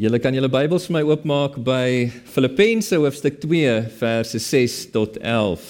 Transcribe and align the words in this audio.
Julle 0.00 0.16
kan 0.16 0.32
julle 0.32 0.48
Bybels 0.48 0.86
vir 0.88 0.94
my 0.94 1.00
oopmaak 1.04 1.58
by 1.60 2.06
Filippense 2.32 2.96
hoofstuk 2.96 3.34
2 3.42 3.72
verse 3.98 4.38
6 4.40 4.76
tot 4.94 5.18
11. 5.20 5.64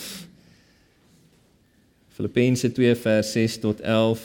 Filippense 2.15 2.69
2 2.77 2.93
vers 3.03 3.33
6 3.35 3.57
tot 3.65 3.81
11. 3.83 4.21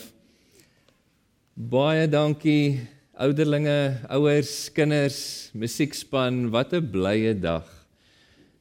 Baie 1.58 2.04
dankie 2.06 2.84
ouderlinge, 3.18 3.96
ouers, 4.14 4.52
kinders, 4.76 5.18
musiekspan, 5.58 6.52
wat 6.54 6.76
'n 6.78 6.86
blye 6.86 7.34
dag. 7.34 7.66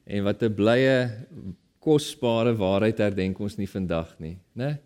En 0.06 0.24
wat 0.24 0.40
'n 0.40 0.54
blye 0.54 1.12
kosbare 1.78 2.56
waarheid 2.56 2.96
herdenk 2.96 3.38
ons 3.38 3.58
nie 3.58 3.68
vandag 3.68 4.16
nie, 4.18 4.38
né? 4.56 4.78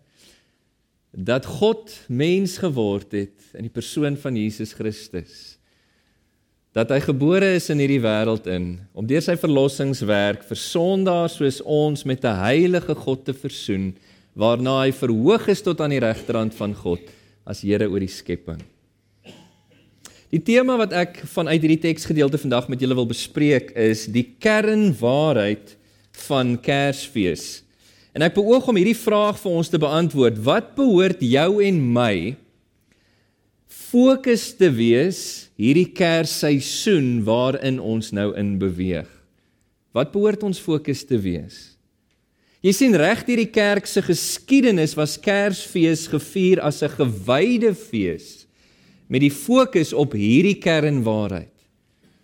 Dat 1.15 1.45
God 1.45 2.03
mens 2.09 2.57
geword 2.57 3.11
het 3.13 3.55
in 3.55 3.63
die 3.63 3.71
persoon 3.71 4.17
van 4.17 4.35
Jesus 4.35 4.73
Christus 4.73 5.58
dat 6.77 6.91
hy 6.93 6.99
gebore 7.01 7.55
is 7.57 7.69
in 7.73 7.81
hierdie 7.81 8.01
wêreld 8.03 8.45
in 8.51 8.75
om 8.93 9.07
deur 9.09 9.23
sy 9.25 9.35
verlossingswerk 9.39 10.43
vir 10.45 10.59
sondaars 10.61 11.39
soos 11.39 11.61
ons 11.65 12.05
met 12.05 12.23
'n 12.23 12.41
heilige 12.45 12.95
God 12.95 13.25
te 13.25 13.33
versoen 13.33 13.95
waarna 14.35 14.85
hy 14.85 14.91
verhoog 14.91 15.47
is 15.49 15.61
tot 15.61 15.81
aan 15.81 15.95
die 15.95 16.03
regterhand 16.03 16.53
van 16.53 16.73
God 16.73 17.01
as 17.45 17.61
Here 17.61 17.89
oor 17.89 17.99
die 17.99 18.07
skepping. 18.07 18.61
Die 20.29 20.41
tema 20.45 20.77
wat 20.77 20.93
ek 20.93 21.23
vanuit 21.25 21.63
hierdie 21.63 21.81
teksgedeelte 21.81 22.37
vandag 22.37 22.67
met 22.69 22.79
julle 22.79 22.93
wil 22.93 23.09
bespreek 23.09 23.71
is 23.73 24.05
die 24.05 24.27
kernwaarheid 24.37 25.73
van 26.27 26.53
Kersfees. 26.61 27.63
En 28.13 28.21
ek 28.21 28.35
beoog 28.35 28.67
om 28.69 28.77
hierdie 28.77 28.97
vraag 28.97 29.39
vir 29.41 29.55
ons 29.57 29.69
te 29.69 29.81
beantwoord: 29.81 30.37
Wat 30.45 30.75
behoort 30.77 31.23
jou 31.25 31.63
en 31.65 31.81
my 31.93 32.35
fokus 33.69 34.49
te 34.57 34.69
wees 34.73 35.49
hierdie 35.59 35.91
Kersseisoen 35.93 37.19
waarin 37.25 37.79
ons 37.79 38.11
nou 38.11 38.31
in 38.37 38.57
beweeg. 38.61 39.09
Wat 39.93 40.11
behoort 40.13 40.43
ons 40.45 40.61
fokus 40.61 41.05
te 41.05 41.17
wees? 41.21 41.77
Jy 42.59 42.73
sien 42.75 42.97
reg 42.99 43.21
hierdie 43.23 43.51
kerk 43.53 43.87
se 43.87 44.01
geskiedenis 44.03 44.97
was 44.97 45.15
Kersfees 45.21 46.09
gevier 46.11 46.59
as 46.59 46.83
'n 46.83 46.91
gewyde 46.97 47.73
fees 47.73 48.45
met 49.07 49.21
die 49.21 49.31
fokus 49.31 49.93
op 49.93 50.13
hierdie 50.13 50.59
kernwaarheid. 50.59 51.58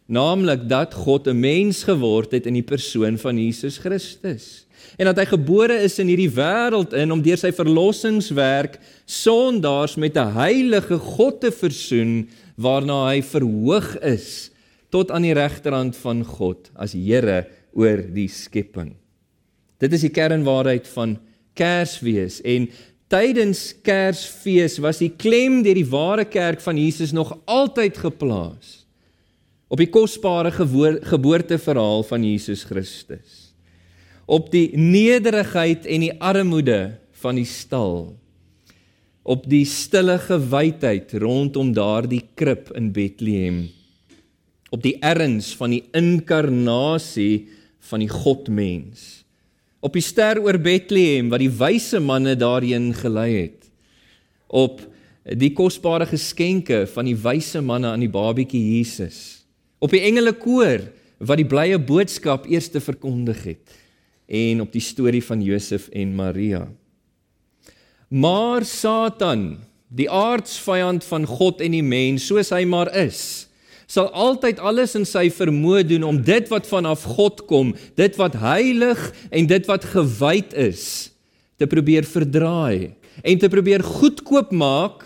Naamlik 0.05 0.67
dat 0.69 0.93
God 0.93 1.27
'n 1.27 1.39
mens 1.39 1.83
geword 1.83 2.31
het 2.31 2.45
in 2.45 2.53
die 2.53 2.67
persoon 2.67 3.17
van 3.17 3.37
Jesus 3.37 3.77
Christus 3.77 4.65
en 4.97 5.09
dat 5.09 5.17
hy 5.17 5.25
gebore 5.25 5.75
is 5.81 5.97
in 5.99 6.07
hierdie 6.11 6.31
wêreld 6.31 6.93
in 6.93 7.11
om 7.11 7.21
deur 7.23 7.39
sy 7.39 7.51
verlossingswerk 7.55 8.77
sondaars 9.09 9.95
met 9.95 10.17
'n 10.17 10.35
heilige 10.37 10.97
God 10.97 11.41
te 11.41 11.51
versoen 11.51 12.29
waarna 12.55 13.09
hy 13.09 13.21
verhoog 13.21 13.97
is 14.03 14.51
tot 14.89 15.11
aan 15.11 15.25
die 15.25 15.33
regterhand 15.33 15.97
van 15.97 16.23
God 16.23 16.71
as 16.75 16.93
Here 16.93 17.47
oor 17.73 17.97
die 18.13 18.29
skepping. 18.29 18.95
Dit 19.79 19.93
is 19.93 20.01
die 20.01 20.13
kernwaarheid 20.13 20.87
van 20.87 21.17
Kersfees 21.53 22.41
en 22.41 22.69
tydens 23.07 23.73
Kersfees 23.81 24.77
was 24.77 24.97
die 24.97 25.11
klem 25.17 25.63
deur 25.63 25.75
die 25.75 25.89
ware 25.89 26.25
kerk 26.25 26.61
van 26.61 26.77
Jesus 26.77 27.11
nog 27.11 27.37
altyd 27.45 27.97
geplaas 27.97 28.84
op 29.67 29.81
die 29.81 29.89
kosbare 29.89 30.51
geboorteverhaal 30.53 32.05
van 32.05 32.25
Jesus 32.25 32.63
Christus. 32.67 33.41
Op 34.25 34.51
die 34.53 34.69
nederigheid 34.77 35.85
en 35.89 36.05
die 36.05 36.13
armoede 36.21 36.97
van 37.21 37.37
die 37.39 37.49
stal. 37.49 38.15
Op 39.25 39.45
die 39.49 39.65
stille 39.65 40.17
gewydheid 40.21 41.13
rondom 41.21 41.73
daardie 41.73 42.23
krib 42.37 42.69
in 42.77 42.91
Bethlehem. 42.93 43.65
Op 44.69 44.83
die 44.85 44.97
erns 45.01 45.53
van 45.57 45.73
die 45.73 45.83
inkarnasie 45.97 47.47
van 47.89 48.01
die 48.01 48.09
godmens. 48.09 49.23
Op 49.81 49.93
die 49.97 50.05
ster 50.05 50.41
oor 50.41 50.57
Bethlehem 50.61 51.29
wat 51.33 51.41
die 51.41 51.53
wyse 51.53 52.01
manne 52.01 52.33
daarheen 52.37 52.91
gelei 52.97 53.31
het. 53.33 53.69
Op 54.45 54.81
die 55.25 55.53
kosbare 55.57 56.05
geskenke 56.09 56.83
van 56.89 57.09
die 57.09 57.17
wyse 57.17 57.61
manne 57.65 57.89
aan 57.93 58.05
die 58.05 58.13
babietjie 58.13 58.61
Jesus 58.77 59.44
op 59.85 59.93
die 59.93 60.03
engele 60.07 60.33
koor 60.33 60.81
wat 61.21 61.39
die 61.39 61.47
blye 61.47 61.77
boodskap 61.79 62.47
eers 62.49 62.71
te 62.73 62.81
verkondig 62.83 63.43
het 63.45 63.81
en 64.25 64.63
op 64.63 64.73
die 64.73 64.81
storie 64.81 65.21
van 65.21 65.43
Josef 65.45 65.85
en 65.93 66.15
Maria. 66.17 66.63
Maar 68.09 68.65
Satan, 68.65 69.59
die 69.93 70.09
aardsvyand 70.09 71.05
van 71.05 71.27
God 71.29 71.61
en 71.61 71.75
die 71.77 71.85
mens, 71.85 72.25
soos 72.25 72.49
hy 72.53 72.63
maar 72.65 72.89
is, 72.97 73.45
sal 73.85 74.09
altyd 74.17 74.57
alles 74.57 74.95
in 74.97 75.05
sy 75.05 75.27
vermoë 75.29 75.83
doen 75.91 76.07
om 76.07 76.17
dit 76.25 76.49
wat 76.49 76.65
vanaf 76.65 77.05
God 77.17 77.45
kom, 77.49 77.75
dit 77.97 78.17
wat 78.17 78.37
heilig 78.41 79.01
en 79.29 79.45
dit 79.49 79.69
wat 79.69 79.85
gewyd 79.93 80.55
is, 80.57 81.11
te 81.61 81.69
probeer 81.69 82.07
verdraai 82.09 82.95
en 83.21 83.37
te 83.39 83.49
probeer 83.51 83.85
goedkoop 83.85 84.49
maak 84.51 85.05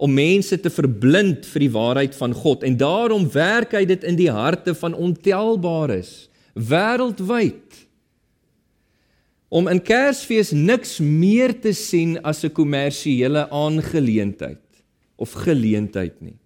om 0.00 0.12
mense 0.16 0.56
te 0.56 0.72
verblind 0.72 1.44
vir 1.44 1.66
die 1.66 1.74
waarheid 1.74 2.14
van 2.16 2.32
God 2.32 2.64
en 2.64 2.78
daarom 2.80 3.26
werk 3.34 3.74
hy 3.76 3.84
dit 3.84 4.04
in 4.08 4.16
die 4.16 4.30
harte 4.32 4.72
van 4.74 4.96
ontelbares 4.96 6.30
wêreldwyd 6.56 7.84
om 9.50 9.68
in 9.68 9.82
Kersfees 9.82 10.54
niks 10.54 11.00
meer 11.02 11.52
te 11.52 11.74
sien 11.74 12.16
as 12.22 12.44
'n 12.44 12.54
kommersiële 12.54 13.50
aangeleentheid 13.50 14.62
of 15.18 15.32
geleentheid 15.32 16.16
nie. 16.22 16.38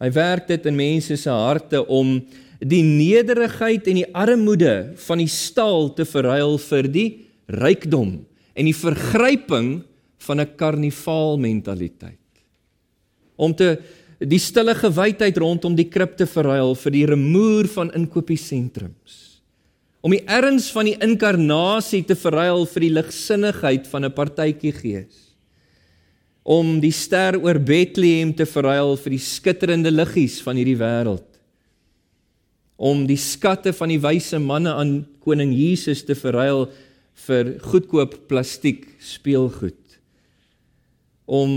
Hy 0.00 0.10
werk 0.10 0.48
dit 0.48 0.66
in 0.66 0.76
mense 0.76 1.16
se 1.16 1.30
harte 1.30 1.86
om 1.86 2.26
die 2.58 2.82
nederigheid 2.82 3.86
en 3.86 3.94
die 3.94 4.14
armoede 4.14 4.94
van 5.06 5.18
die 5.18 5.30
stal 5.30 5.92
te 5.94 6.04
verruil 6.04 6.58
vir 6.58 6.88
die 6.88 7.08
rykdom 7.46 8.24
en 8.54 8.64
die 8.64 8.74
vergryping 8.74 9.84
van 10.18 10.40
'n 10.40 10.56
karnivaal 10.56 11.38
mentaliteit. 11.38 12.23
Om 13.36 13.54
te 13.54 13.76
die 14.18 14.38
stille 14.38 14.74
gewydheid 14.74 15.36
rondom 15.36 15.74
die 15.76 15.88
krib 15.90 16.16
te 16.16 16.26
verruil 16.26 16.74
vir 16.78 16.92
die 16.94 17.06
remoer 17.06 17.66
van 17.68 17.90
inkopiesentrums 17.92 19.34
om 20.04 20.12
die 20.12 20.24
erns 20.28 20.68
van 20.74 20.84
die 20.84 20.98
inkarnasie 21.00 22.02
te 22.04 22.16
verruil 22.18 22.66
vir 22.68 22.84
die 22.84 22.92
ligsinnigheid 22.92 23.86
van 23.88 24.04
'n 24.04 24.12
partytjie 24.12 24.72
gees. 24.76 25.32
Om 26.44 26.80
die 26.80 26.92
ster 26.92 27.40
oor 27.40 27.58
Bethlehem 27.58 28.34
te 28.36 28.44
verruil 28.44 28.96
vir 28.96 29.10
die 29.16 29.24
skitterende 29.24 29.90
liggies 29.90 30.42
van 30.42 30.56
hierdie 30.56 30.76
wêreld. 30.76 31.24
Om 32.76 33.06
die 33.06 33.16
skatte 33.16 33.72
van 33.72 33.88
die 33.88 34.00
wyse 34.00 34.38
manne 34.38 34.74
aan 34.74 35.06
koning 35.24 35.54
Jesus 35.54 36.04
te 36.04 36.14
verruil 36.14 36.68
vir 37.26 37.58
goedkoop 37.60 38.28
plastiek 38.28 38.84
speelgoed. 39.00 39.83
Om 41.24 41.50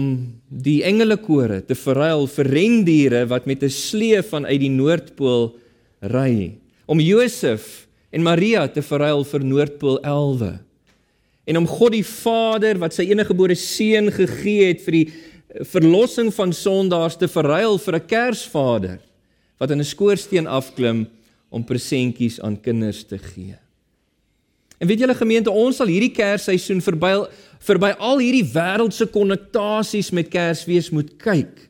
die 0.47 0.83
engelekore 0.87 1.61
te 1.65 1.75
verruil 1.75 2.27
vir 2.27 2.45
rendiere 2.45 3.25
wat 3.27 3.45
met 3.45 3.63
'n 3.63 3.69
slee 3.69 4.21
vanuit 4.23 4.59
die 4.59 4.69
Noordpool 4.69 5.55
ry. 6.01 6.55
Om 6.85 6.99
Josef 6.99 7.87
en 8.11 8.23
Maria 8.23 8.67
te 8.67 8.81
verruil 8.81 9.23
vir 9.23 9.43
Noordpool 9.43 9.99
elwe. 10.01 10.59
En 11.45 11.57
om 11.57 11.67
God 11.67 11.91
die 11.91 12.05
Vader 12.05 12.77
wat 12.77 12.93
sy 12.93 13.03
eniggebore 13.03 13.55
seun 13.55 14.11
gegee 14.11 14.67
het 14.67 14.81
vir 14.81 14.91
die 14.91 15.11
verlossing 15.63 16.33
van 16.33 16.53
sondaars 16.53 17.17
te 17.17 17.27
verruil 17.27 17.77
vir 17.77 17.95
'n 17.95 18.07
Kersvader 18.07 18.99
wat 19.59 19.71
in 19.71 19.79
'n 19.79 19.83
skoorsteen 19.83 20.47
afklim 20.47 21.07
om 21.49 21.63
presentjies 21.63 22.41
aan 22.41 22.61
kinders 22.61 23.03
te 23.03 23.17
gee. 23.17 23.55
En 24.77 24.87
weet 24.87 25.01
julle 25.01 25.15
gemeente, 25.17 25.51
ons 25.51 25.79
sal 25.79 25.89
hierdie 25.89 26.13
Kersseisoen 26.13 26.83
verby 26.85 27.13
verby 27.67 27.89
al 27.97 28.21
hierdie 28.21 28.45
wêreldse 28.53 29.07
konnektasies 29.09 30.11
met 30.13 30.29
Kersfees 30.29 30.91
moet 30.93 31.15
kyk 31.21 31.65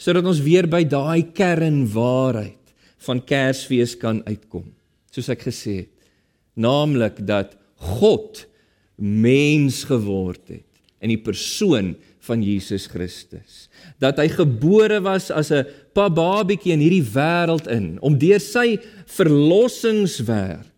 sodat 0.00 0.26
ons 0.26 0.40
weer 0.42 0.66
by 0.70 0.80
daai 0.88 1.28
kernwaarheid 1.36 2.72
van 3.06 3.20
Kersfees 3.22 3.94
kan 4.00 4.22
uitkom 4.26 4.66
soos 5.14 5.30
ek 5.32 5.44
gesê 5.48 5.74
het, 5.82 5.90
naamlik 6.58 7.20
dat 7.26 7.56
God 7.98 8.44
mens 9.00 9.84
geword 9.88 10.42
het 10.52 10.66
in 11.00 11.12
die 11.14 11.20
persoon 11.20 11.94
van 12.28 12.42
Jesus 12.44 12.84
Christus. 12.90 13.68
Dat 13.98 14.18
hy 14.20 14.28
gebore 14.28 15.00
was 15.00 15.30
as 15.32 15.50
'n 15.50 15.64
babatjie 15.96 16.72
in 16.72 16.84
hierdie 16.84 17.06
wêreld 17.14 17.66
in 17.66 17.98
om 18.02 18.18
deur 18.18 18.40
sy 18.40 18.78
verlossingswerk 19.06 20.69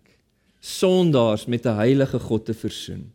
sondaars 0.63 1.47
met 1.51 1.67
'n 1.67 1.77
heilige 1.77 2.19
God 2.19 2.45
te 2.45 2.55
versoen. 2.55 3.11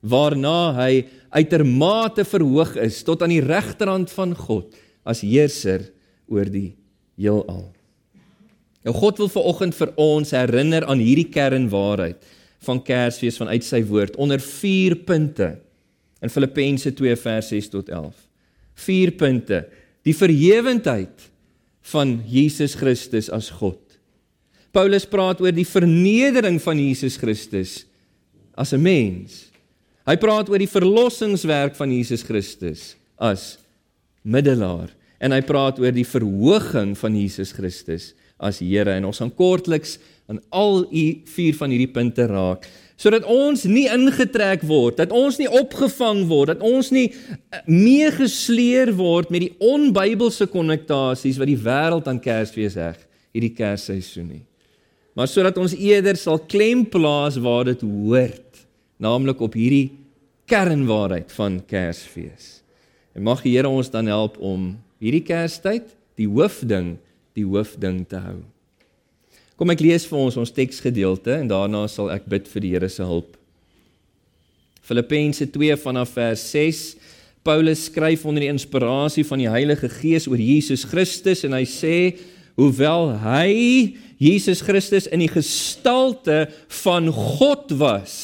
Waarna 0.00 0.72
hy 0.74 1.04
uitermate 1.30 2.24
verhoog 2.24 2.76
is 2.76 3.02
tot 3.02 3.22
aan 3.22 3.34
die 3.34 3.44
regterhand 3.44 4.10
van 4.10 4.34
God 4.34 4.74
as 5.04 5.20
heerser 5.20 5.92
oor 6.26 6.44
die 6.44 6.76
heelal. 7.16 7.72
Nou 8.84 8.94
God 8.94 9.18
wil 9.18 9.28
vanoggend 9.28 9.74
vir 9.74 9.92
ons 9.96 10.30
herinner 10.30 10.84
aan 10.86 10.98
hierdie 10.98 11.28
kernwaarheid 11.28 12.22
van 12.66 12.82
Kersfees 12.82 13.36
vanuit 13.36 13.64
sy 13.64 13.82
woord 13.84 14.16
onder 14.16 14.40
4 14.40 14.96
punte 15.04 15.58
in 16.22 16.30
Filippense 16.30 16.92
2 16.94 17.16
vers 17.16 17.48
6 17.48 17.68
tot 17.68 17.88
11. 17.88 18.14
4 18.74 19.10
punte. 19.10 19.66
Die 20.02 20.14
verhewendheid 20.14 21.30
van 21.92 22.20
Jesus 22.26 22.74
Christus 22.74 23.30
as 23.30 23.50
God. 23.50 23.85
Paulus 24.76 25.06
praat 25.08 25.40
oor 25.40 25.54
die 25.56 25.64
vernedering 25.64 26.58
van 26.60 26.76
Jesus 26.76 27.16
Christus 27.16 27.86
as 28.52 28.74
'n 28.74 28.82
mens. 28.82 29.48
Hy 30.04 30.16
praat 30.16 30.48
oor 30.48 30.58
die 30.58 30.68
verlossingswerk 30.68 31.74
van 31.76 31.90
Jesus 31.90 32.22
Christus 32.22 32.94
as 33.18 33.58
middelaar 34.22 34.92
en 35.18 35.32
hy 35.32 35.40
praat 35.40 35.80
oor 35.80 35.92
die 35.92 36.04
verhoging 36.04 36.94
van 36.98 37.16
Jesus 37.16 37.52
Christus 37.52 38.12
as 38.38 38.60
Here 38.60 38.92
en 38.92 39.06
ons 39.08 39.18
gaan 39.18 39.32
kortliks 39.32 39.98
aan 40.28 40.40
al 40.50 40.84
u 40.92 41.06
vier 41.24 41.54
van 41.54 41.70
hierdie 41.70 41.92
punte 41.92 42.26
raak 42.26 42.68
sodat 42.96 43.24
ons 43.24 43.64
nie 43.64 43.88
ingetrek 43.92 44.62
word, 44.64 44.96
dat 44.96 45.12
ons 45.12 45.36
nie 45.38 45.48
opgevang 45.48 46.26
word, 46.28 46.48
dat 46.48 46.62
ons 46.64 46.90
nie 46.90 47.12
eh, 47.12 47.60
meegesleer 47.66 48.92
word 48.96 49.30
met 49.30 49.40
die 49.40 49.54
onbybelse 49.60 50.46
konnektasies 50.46 51.36
wat 51.36 51.46
die 51.46 51.60
wêreld 51.60 52.08
aan 52.08 52.20
Kersfees 52.20 52.74
heg 52.74 52.96
hierdie 53.36 53.52
Kersseisoen 53.56 54.28
nie. 54.32 54.44
Maar 55.16 55.30
sodat 55.32 55.56
ons 55.56 55.72
eerder 55.72 56.18
sal 56.20 56.42
klem 56.44 56.84
plaas 56.84 57.38
waar 57.40 57.64
dit 57.70 57.80
hoort, 57.80 58.66
naamlik 59.00 59.40
op 59.40 59.56
hierdie 59.56 59.94
kernwaarheid 60.46 61.32
van 61.32 61.62
Kersfees. 61.64 62.60
En 63.16 63.24
mag 63.24 63.40
die 63.40 63.54
Here 63.56 63.68
ons 63.68 63.88
dan 63.90 64.10
help 64.12 64.36
om 64.44 64.74
hierdie 65.00 65.24
Kerstyd 65.24 65.88
die 66.20 66.28
hoofding, 66.28 66.98
die 67.36 67.46
hoofding 67.48 68.04
te 68.08 68.20
hou. 68.20 68.42
Kom 69.56 69.72
ek 69.72 69.80
lees 69.80 70.04
vir 70.04 70.20
ons 70.20 70.36
ons 70.36 70.52
teksgedeelte 70.52 71.32
en 71.40 71.48
daarna 71.48 71.86
sal 71.88 72.12
ek 72.12 72.28
bid 72.28 72.48
vir 72.52 72.64
die 72.64 72.72
Here 72.74 72.92
se 72.92 73.04
hulp. 73.08 73.38
Filippense 74.84 75.48
2 75.50 75.80
vanaf 75.80 76.12
vers 76.14 76.44
6. 76.52 76.82
Paulus 77.46 77.86
skryf 77.88 78.26
onder 78.28 78.44
die 78.44 78.52
inspirasie 78.52 79.24
van 79.24 79.40
die 79.40 79.48
Heilige 79.50 79.88
Gees 79.90 80.28
oor 80.28 80.40
Jesus 80.40 80.84
Christus 80.86 81.46
en 81.48 81.56
hy 81.56 81.64
sê 81.64 81.96
hoewel 82.56 83.12
hy 83.20 83.96
Jesus 84.18 84.62
Christus 84.64 85.06
in 85.12 85.20
die 85.20 85.30
gestalte 85.30 86.46
van 86.82 87.10
God 87.12 87.72
was, 87.76 88.14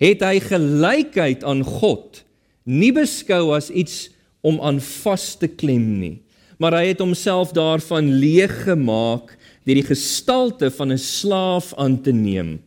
het 0.00 0.24
hy 0.24 0.40
gelykheid 0.44 1.44
aan 1.44 1.62
God 1.64 2.22
nie 2.66 2.92
beskou 2.96 3.54
as 3.56 3.70
iets 3.70 4.08
om 4.46 4.58
aan 4.64 4.80
vas 4.80 5.34
te 5.38 5.48
klem 5.48 5.86
nie, 6.00 6.16
maar 6.60 6.78
hy 6.78 6.90
het 6.90 7.02
homself 7.04 7.52
daarvan 7.56 8.08
leeg 8.20 8.64
gemaak 8.64 9.34
deur 9.66 9.80
die 9.80 9.88
gestalte 9.88 10.70
van 10.70 10.92
'n 10.92 10.98
slaaf 10.98 11.74
aan 11.76 12.00
te 12.02 12.12
neem 12.12 12.58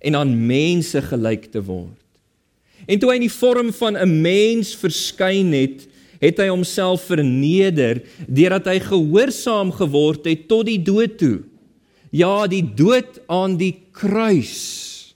en 0.00 0.14
aan 0.14 0.46
mense 0.46 1.02
gelyk 1.02 1.52
te 1.52 1.62
word. 1.62 2.02
En 2.86 2.98
toe 2.98 3.10
hy 3.10 3.16
in 3.18 3.26
die 3.26 3.38
vorm 3.42 3.72
van 3.72 3.96
'n 3.96 4.22
mens 4.22 4.74
verskyn 4.74 5.52
het, 5.52 5.86
het 6.20 6.38
hy 6.38 6.48
homself 6.48 7.06
verneder 7.08 8.02
deurdat 8.26 8.70
hy 8.72 8.78
gehoorsaam 8.80 9.72
geword 9.72 10.26
het 10.26 10.48
tot 10.48 10.66
die 10.66 10.80
dood 10.82 11.18
toe. 11.18 11.44
Ja, 12.10 12.46
die 12.46 12.64
dood 12.64 13.20
aan 13.28 13.56
die 13.60 13.74
kruis. 13.92 15.14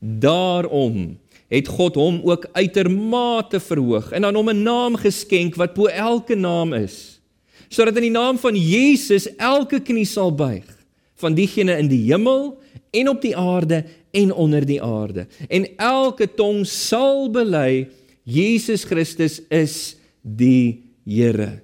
Daarom 0.00 1.16
het 1.48 1.68
God 1.70 1.94
hom 1.94 2.20
ook 2.26 2.48
uitermate 2.52 3.60
verhoog 3.62 4.10
en 4.12 4.24
aan 4.24 4.34
hom 4.34 4.50
'n 4.50 4.62
naam 4.62 4.96
geskenk 4.96 5.54
wat 5.54 5.74
bo 5.74 5.86
elke 5.86 6.34
naam 6.34 6.72
is 6.72 7.20
sodat 7.68 7.96
in 7.96 8.02
die 8.02 8.18
naam 8.18 8.38
van 8.38 8.54
Jesus 8.54 9.26
elke 9.36 9.80
knie 9.80 10.06
sal 10.06 10.34
buig 10.34 10.66
van 11.14 11.34
diegene 11.34 11.78
in 11.78 11.88
die 11.88 12.02
hemel 12.10 12.58
en 12.90 13.08
op 13.08 13.22
die 13.22 13.36
aarde 13.36 13.84
en 14.10 14.32
onder 14.32 14.66
die 14.66 14.82
aarde 14.82 15.26
en 15.48 15.66
elke 15.76 16.26
tong 16.34 16.66
sal 16.66 17.30
bely 17.30 17.88
Jesus 18.24 18.84
Christus 18.84 19.40
is 19.48 19.96
die 20.26 20.82
Here 21.06 21.60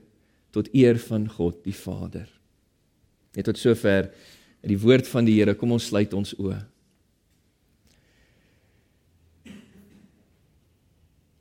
tot 0.54 0.68
eer 0.70 0.94
van 1.02 1.24
God 1.26 1.64
die 1.64 1.74
Vader. 1.74 2.28
Net 3.34 3.48
tot 3.48 3.58
sover 3.58 4.12
die 4.62 4.78
woord 4.78 5.08
van 5.10 5.26
die 5.26 5.34
Here. 5.40 5.56
Kom 5.58 5.74
ons 5.74 5.88
sluit 5.90 6.14
ons 6.14 6.30
oë. 6.38 6.60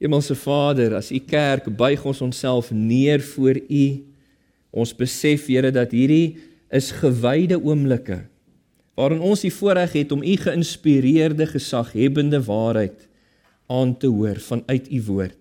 Hemelse 0.01 0.33
Vader, 0.33 0.95
as 0.97 1.12
U 1.13 1.19
kerk 1.21 1.68
buig 1.77 2.01
ons 2.09 2.23
onsself 2.25 2.71
neer 2.73 3.21
voor 3.21 3.62
U 3.62 3.85
Ons 4.71 4.94
besef 4.95 5.50
Here 5.51 5.71
dat 5.75 5.91
hierdie 5.91 6.39
is 6.71 6.91
gewyde 6.95 7.59
oomblikke 7.59 8.24
waarin 9.00 9.24
ons 9.24 9.41
die 9.41 9.53
voorreg 9.56 9.95
het 9.95 10.12
om 10.13 10.21
u 10.21 10.33
geïnspireerde 10.38 11.47
gesaghebende 11.50 12.38
waarheid 12.45 13.07
aan 13.71 13.95
te 13.97 14.12
hoor 14.12 14.38
vanuit 14.44 14.91
u 14.91 15.00
woord. 15.07 15.40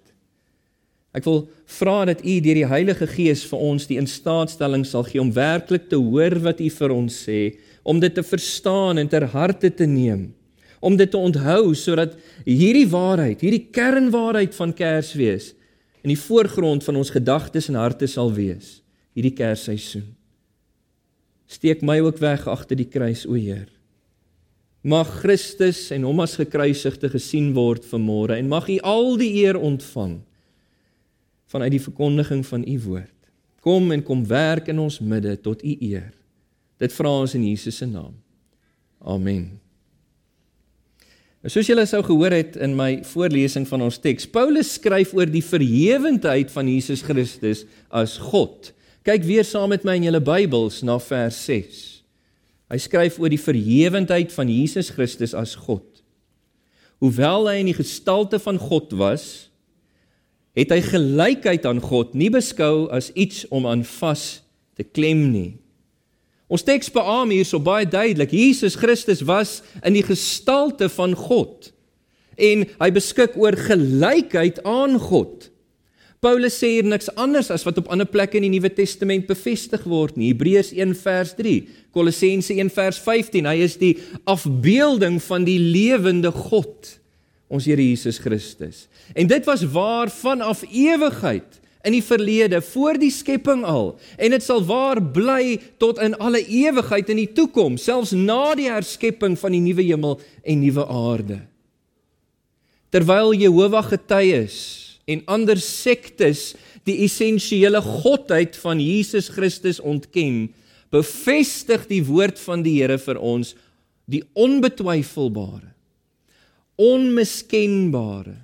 Ek 1.17 1.25
wil 1.27 1.41
vra 1.79 2.05
dat 2.07 2.23
u 2.23 2.37
deur 2.39 2.61
die 2.61 2.69
Heilige 2.71 3.07
Gees 3.11 3.43
vir 3.51 3.62
ons 3.67 3.89
die 3.91 3.99
instaatstelling 3.99 4.85
sal 4.87 5.03
gee 5.09 5.23
om 5.23 5.33
werklik 5.35 5.89
te 5.91 5.99
hoor 5.99 6.39
wat 6.45 6.62
u 6.62 6.69
vir 6.71 6.95
ons 6.95 7.17
sê, 7.27 7.41
om 7.83 7.99
dit 7.99 8.15
te 8.15 8.23
verstaan 8.23 9.01
en 9.01 9.09
ter 9.11 9.27
harte 9.33 9.73
te 9.75 9.89
neem, 9.91 10.29
om 10.79 10.95
dit 10.97 11.11
te 11.11 11.19
onthou 11.19 11.75
sodat 11.75 12.15
hierdie 12.47 12.87
waarheid, 12.89 13.43
hierdie 13.43 13.67
kernwaarheid 13.75 14.55
van 14.55 14.75
Kersfees 14.77 15.51
in 16.05 16.15
die 16.15 16.21
voorgrond 16.21 16.87
van 16.87 17.01
ons 17.01 17.11
gedagtes 17.12 17.69
en 17.69 17.81
harte 17.81 18.09
sal 18.09 18.31
wees 18.33 18.79
hierdie 19.17 19.35
Kersseisoen. 19.35 20.07
Steek 21.51 21.83
my 21.83 21.99
ook 21.99 22.21
weg 22.23 22.45
agter 22.47 22.79
die 22.79 22.87
kruis, 22.87 23.25
o 23.27 23.35
Heer. 23.35 23.67
Mag 24.87 25.11
Christus 25.21 25.89
en 25.93 26.07
hom 26.07 26.23
as 26.23 26.39
gekruisigde 26.39 27.11
gesien 27.12 27.51
word 27.57 27.85
vanmôre 27.91 28.39
en 28.39 28.49
mag 28.49 28.71
U 28.71 28.79
al 28.87 29.17
die 29.21 29.33
eer 29.43 29.59
ontvang 29.59 30.21
vanuit 31.50 31.75
die 31.75 31.82
verkondiging 31.82 32.44
van 32.47 32.64
U 32.67 32.76
woord. 32.87 33.17
Kom 33.61 33.91
en 33.93 34.02
kom 34.02 34.23
werk 34.26 34.70
in 34.73 34.79
ons 34.81 35.00
midde 35.02 35.35
tot 35.43 35.64
U 35.67 35.75
eer. 35.81 36.12
Dit 36.81 36.94
vra 36.97 37.12
ons 37.23 37.35
in 37.37 37.44
Jesus 37.44 37.82
se 37.82 37.88
naam. 37.88 38.14
Amen. 39.00 39.50
Soos 41.49 41.69
julle 41.69 41.87
sou 41.88 42.02
gehoor 42.05 42.35
het 42.37 42.58
in 42.61 42.75
my 42.76 42.99
voorlesing 43.08 43.64
van 43.69 43.87
ons 43.87 43.97
teks, 44.00 44.26
Paulus 44.29 44.75
skryf 44.76 45.14
oor 45.17 45.29
die 45.29 45.44
verhewendheid 45.44 46.52
van 46.52 46.69
Jesus 46.69 47.00
Christus 47.05 47.64
as 47.88 48.19
God. 48.20 48.75
Kyk 49.08 49.25
weer 49.25 49.47
saam 49.49 49.73
met 49.73 49.87
my 49.88 49.97
in 49.97 50.11
julle 50.11 50.20
Bybels 50.20 50.82
na 50.85 50.99
vers 51.00 51.38
6. 51.49 51.79
Hy 52.70 52.79
skryf 52.79 53.17
oor 53.19 53.32
die 53.32 53.41
verhewendheid 53.41 54.35
van 54.37 54.52
Jesus 54.52 54.93
Christus 54.93 55.32
as 55.32 55.56
God. 55.56 55.87
Hoewel 57.00 57.49
hy 57.49 57.56
in 57.62 57.70
die 57.73 57.79
gestalte 57.79 58.38
van 58.44 58.61
God 58.61 58.93
was, 59.00 59.50
het 60.58 60.73
hy 60.75 60.81
gelykheid 60.82 61.67
aan 61.69 61.82
God 61.82 62.14
nie 62.19 62.31
beskou 62.32 62.88
as 62.93 63.11
iets 63.14 63.44
om 63.55 63.69
aan 63.70 63.85
vas 63.99 64.43
te 64.79 64.87
klem 64.87 65.29
nie. 65.31 65.50
Ons 66.50 66.67
teks 66.67 66.91
beamoen 66.91 67.37
hierso 67.37 67.61
baie 67.62 67.87
duidelik, 67.87 68.33
Jesus 68.35 68.75
Christus 68.78 69.23
was 69.23 69.61
in 69.85 69.95
die 69.95 70.07
gestalte 70.07 70.90
van 70.90 71.14
God 71.14 71.71
en 72.40 72.64
hy 72.80 72.88
beskik 72.95 73.37
oor 73.38 73.54
gelykheid 73.69 74.62
aan 74.66 74.97
God. 74.99 75.50
Paulus 76.21 76.59
sê 76.61 76.75
hier 76.75 76.88
niks 76.88 77.09
anders 77.16 77.49
as 77.52 77.62
wat 77.64 77.78
op 77.80 77.88
ander 77.92 78.09
plekke 78.09 78.37
in 78.37 78.45
die 78.45 78.52
Nuwe 78.52 78.69
Testament 78.76 79.25
bevestig 79.28 79.87
word 79.88 80.19
nie. 80.21 80.35
Hebreërs 80.35 80.75
1 80.76 80.92
vers 81.00 81.33
3, 81.38 81.54
Kolossense 81.97 82.52
1 82.52 82.73
vers 82.76 82.99
15. 83.00 83.49
Hy 83.49 83.62
is 83.64 83.78
die 83.80 83.95
afbeelding 84.28 85.16
van 85.25 85.47
die 85.49 85.57
lewende 85.61 86.33
God, 86.35 86.99
ons 87.50 87.66
Here 87.66 87.83
Jesus 87.83 88.21
Christus. 88.23 88.87
En 89.14 89.26
dit 89.30 89.47
was 89.49 89.64
waar 89.75 90.11
vanaf 90.12 90.62
ewigheid 90.71 91.59
in 91.83 91.97
die 91.97 92.04
verlede 92.04 92.61
voor 92.62 92.99
die 93.00 93.11
skepping 93.12 93.64
al. 93.66 93.95
En 94.21 94.35
dit 94.35 94.45
sal 94.45 94.62
waar 94.69 95.00
bly 95.00 95.59
tot 95.80 96.00
in 96.02 96.14
alle 96.21 96.42
ewigheid 96.45 97.09
in 97.12 97.23
die 97.23 97.30
toekoms 97.35 97.87
selfs 97.88 98.12
na 98.16 98.54
die 98.59 98.69
herskepping 98.71 99.38
van 99.40 99.57
die 99.57 99.62
nuwe 99.64 99.87
hemel 99.88 100.21
en 100.45 100.61
nuwe 100.62 100.85
aarde. 100.87 101.40
Terwyl 102.90 103.33
Jehovah 103.38 103.87
getuies 103.87 104.59
en 105.11 105.25
ander 105.30 105.59
sektes 105.62 106.52
die 106.87 107.00
essensiële 107.07 107.80
godheid 107.83 108.57
van 108.61 108.80
Jesus 108.83 109.30
Christus 109.33 109.80
ontken, 109.80 110.49
bevestig 110.90 111.87
die 111.90 112.02
woord 112.07 112.38
van 112.42 112.64
die 112.66 112.80
Here 112.80 112.99
vir 112.99 113.19
ons 113.19 113.54
die 114.11 114.25
onbetwyfelbare, 114.35 115.70
onmiskenbare, 116.81 118.37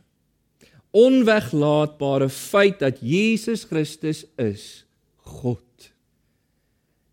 onweglaatbare 0.97 2.29
feit 2.33 2.81
dat 2.81 3.01
Jesus 3.01 3.65
Christus 3.69 4.25
is 4.41 4.85
God. 5.25 5.63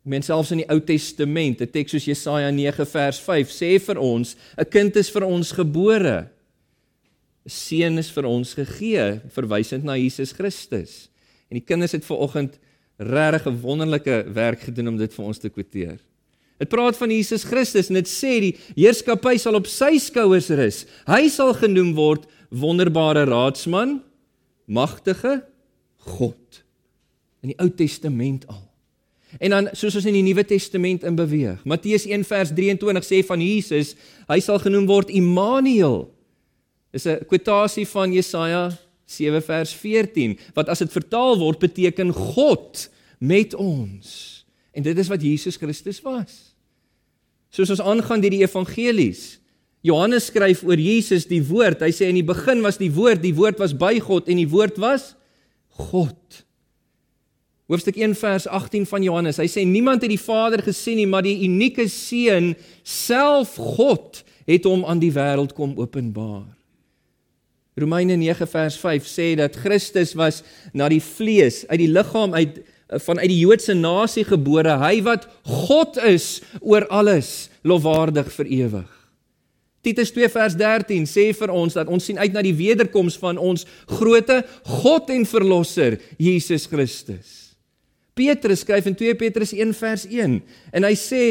Men 0.04 0.24
selfs 0.24 0.52
in 0.52 0.60
die 0.64 0.70
Ou 0.72 0.82
Testament, 0.84 1.62
'n 1.62 1.72
teks 1.72 1.92
soos 1.92 2.06
Jesaja 2.06 2.52
9 2.52 2.86
vers 2.86 3.20
5 3.20 3.50
sê 3.50 3.80
vir 3.80 3.98
ons, 4.00 4.36
'n 4.58 4.66
kind 4.66 4.96
is 4.96 5.10
vir 5.10 5.24
ons 5.24 5.52
gebore. 5.52 6.30
'n 7.46 7.50
seun 7.50 7.98
is 7.98 8.12
vir 8.12 8.26
ons 8.26 8.54
gegee, 8.54 9.22
verwysend 9.30 9.84
na 9.84 9.96
Jesus 9.96 10.32
Christus. 10.32 11.10
En 11.50 11.56
die 11.60 11.66
kinders 11.66 11.92
het 11.92 12.06
ver 12.06 12.18
oggend 12.18 12.60
regtig 12.98 13.48
'n 13.48 13.62
wonderlike 13.62 14.26
werk 14.34 14.60
gedoen 14.60 14.88
om 14.88 14.98
dit 14.98 15.14
vir 15.14 15.26
ons 15.26 15.38
te 15.38 15.50
kwoteer. 15.50 16.00
Dit 16.64 16.72
praat 16.72 16.96
van 16.96 17.12
Jesus 17.12 17.44
Christus 17.44 17.90
en 17.92 18.00
dit 18.00 18.08
sê 18.08 18.38
die 18.40 18.54
heerskappy 18.78 19.36
sal 19.42 19.58
op 19.60 19.68
sy 19.68 19.98
skouers 20.00 20.48
rus. 20.56 20.84
Hy 21.10 21.26
sal 21.34 21.52
genoem 21.60 21.92
word 21.98 22.24
wonderbare 22.56 23.26
raadsman, 23.28 23.98
magtige 24.72 25.42
God 26.14 26.62
in 27.44 27.52
die 27.52 27.58
Ou 27.60 27.68
Testament 27.68 28.46
al. 28.48 28.62
En 29.44 29.52
dan 29.52 29.68
soos 29.76 29.98
ons 30.00 30.08
in 30.08 30.16
die 30.16 30.24
Nuwe 30.24 30.46
Testament 30.48 31.04
in 31.04 31.18
beweeg. 31.18 31.66
Matteus 31.68 32.06
1 32.08 32.24
vers 32.30 32.54
23 32.56 33.08
sê 33.10 33.20
van 33.28 33.44
Jesus, 33.44 33.96
hy 34.30 34.40
sal 34.46 34.62
genoem 34.64 34.88
word 34.88 35.12
Immanuel. 35.12 36.06
Dis 36.96 37.10
'n 37.10 37.26
kwotasie 37.28 37.88
van 37.90 38.14
Jesaja 38.14 38.72
7 39.06 39.42
vers 39.42 39.74
14 39.74 40.40
wat 40.54 40.70
as 40.70 40.80
dit 40.80 40.92
vertaal 40.92 41.36
word 41.38 41.60
beteken 41.60 42.14
God 42.14 42.88
met 43.20 43.54
ons. 43.54 44.46
En 44.72 44.84
dit 44.84 44.98
is 44.98 45.08
wat 45.12 45.22
Jesus 45.22 45.58
Christus 45.58 46.00
was. 46.02 46.53
Soos 47.54 47.70
ons 47.76 47.84
aangaan 47.86 48.24
deur 48.24 48.34
die 48.34 48.46
evangelies. 48.46 49.38
Johannes 49.86 50.30
skryf 50.32 50.64
oor 50.66 50.80
Jesus 50.80 51.28
die 51.30 51.44
woord. 51.44 51.84
Hy 51.84 51.92
sê 51.94 52.08
in 52.10 52.18
die 52.18 52.26
begin 52.26 52.64
was 52.64 52.80
die 52.80 52.92
woord, 52.94 53.22
die 53.22 53.36
woord 53.36 53.60
was 53.62 53.76
by 53.78 53.98
God 54.02 54.32
en 54.32 54.40
die 54.42 54.50
woord 54.50 54.80
was 54.82 55.12
God. 55.78 56.44
Hoofstuk 57.72 58.00
1 58.00 58.16
vers 58.20 58.48
18 58.48 58.88
van 58.90 59.06
Johannes. 59.06 59.40
Hy 59.42 59.48
sê 59.52 59.64
niemand 59.68 60.04
het 60.04 60.12
die 60.12 60.22
Vader 60.22 60.64
gesien 60.66 61.00
nie, 61.00 61.08
maar 61.10 61.24
die 61.26 61.44
unieke 61.46 61.86
seun 61.92 62.54
self 62.84 63.56
God 63.78 64.24
het 64.50 64.66
hom 64.68 64.84
aan 64.88 65.00
die 65.04 65.14
wêreld 65.16 65.56
kom 65.56 65.78
openbaar. 65.80 66.48
Romeine 67.80 68.18
9 68.22 68.48
vers 68.50 68.76
5 68.78 69.08
sê 69.10 69.32
dat 69.40 69.56
Christus 69.58 70.14
was 70.18 70.44
na 70.78 70.90
die 70.92 71.02
vlees 71.02 71.64
uit 71.72 71.80
die 71.82 71.90
liggaam 71.90 72.36
uit 72.38 72.62
vanuit 73.00 73.30
die 73.32 73.40
Joodse 73.40 73.74
nasie 73.74 74.24
gebore, 74.28 74.78
hy 74.78 75.02
wat 75.06 75.28
God 75.44 75.98
is 75.98 76.42
oor 76.62 76.86
alles, 76.90 77.50
lofwaardig 77.64 78.30
vir 78.36 78.52
ewig. 78.64 78.92
Titus 79.84 80.14
2 80.16 80.30
vers 80.32 80.54
13 80.56 81.04
sê 81.10 81.26
vir 81.36 81.52
ons 81.52 81.76
dat 81.76 81.90
ons 81.92 82.06
sien 82.08 82.20
uit 82.20 82.32
na 82.32 82.44
die 82.46 82.56
wederkoms 82.56 83.18
van 83.20 83.36
ons 83.36 83.66
groote 83.92 84.40
God 84.80 85.10
en 85.12 85.26
verlosser 85.28 85.98
Jesus 86.16 86.70
Christus. 86.72 87.42
Petrus 88.16 88.62
skryf 88.64 88.88
in 88.88 88.96
2 88.96 89.18
Petrus 89.20 89.52
1 89.52 89.74
vers 89.76 90.06
1 90.08 90.38
en 90.72 90.88
hy 90.88 90.94
sê 91.00 91.24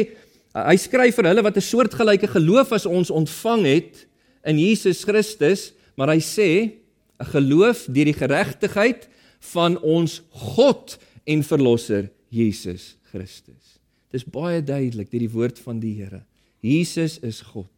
hy 0.53 0.75
skryf 0.77 1.17
vir 1.17 1.31
hulle 1.31 1.45
wat 1.45 1.57
'n 1.57 1.65
soortgelyke 1.65 2.29
geloof 2.29 2.75
as 2.77 2.85
ons 2.85 3.09
ontvang 3.09 3.65
het 3.65 4.05
in 4.45 4.59
Jesus 4.59 5.03
Christus, 5.03 5.73
maar 5.97 6.13
hy 6.13 6.21
sê 6.21 6.77
'n 7.17 7.31
geloof 7.33 7.87
deur 7.89 8.05
die 8.05 8.21
geregtigheid 8.21 9.09
van 9.53 9.81
ons 9.81 10.21
God 10.29 10.97
en 11.23 11.43
verlosser 11.43 12.09
Jesus 12.33 12.95
Christus. 13.11 13.79
Dis 14.13 14.25
baie 14.25 14.61
duidelik 14.61 15.09
deur 15.11 15.25
die 15.25 15.33
woord 15.33 15.59
van 15.63 15.79
die 15.81 15.95
Here. 15.97 16.23
Jesus 16.63 17.17
is 17.19 17.41
God. 17.41 17.69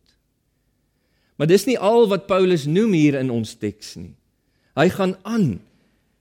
Maar 1.35 1.49
dis 1.51 1.65
nie 1.67 1.77
al 1.79 2.07
wat 2.11 2.27
Paulus 2.29 2.65
noem 2.67 2.93
hier 2.95 3.17
in 3.19 3.31
ons 3.33 3.55
teks 3.59 3.95
nie. 3.99 4.13
Hy 4.75 4.87
gaan 4.91 5.15
aan. 5.27 5.47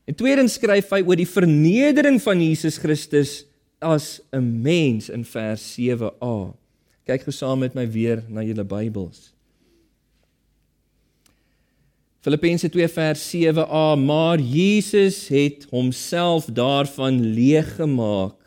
En 0.07 0.17
tweedens 0.19 0.57
skryf 0.59 0.91
hy 0.95 1.03
oor 1.03 1.19
die 1.19 1.29
vernedering 1.29 2.21
van 2.23 2.43
Jesus 2.43 2.79
Christus 2.83 3.45
as 3.81 4.21
'n 4.33 4.63
mens 4.63 5.11
in 5.11 5.25
vers 5.25 5.63
7a. 5.75 6.55
Kyk 7.05 7.23
gesaam 7.23 7.59
met 7.59 7.75
my 7.75 7.91
weer 7.91 8.25
na 8.29 8.43
julle 8.43 8.65
Bybels. 8.65 9.34
Filippense 12.25 12.71
2 12.73 12.89
vers 12.89 13.23
7a 13.37 13.99
maar 14.01 14.41
Jesus 14.41 15.27
het 15.29 15.67
homself 15.69 16.47
daarvan 16.49 17.19
leeg 17.37 17.75
gemaak 17.77 18.39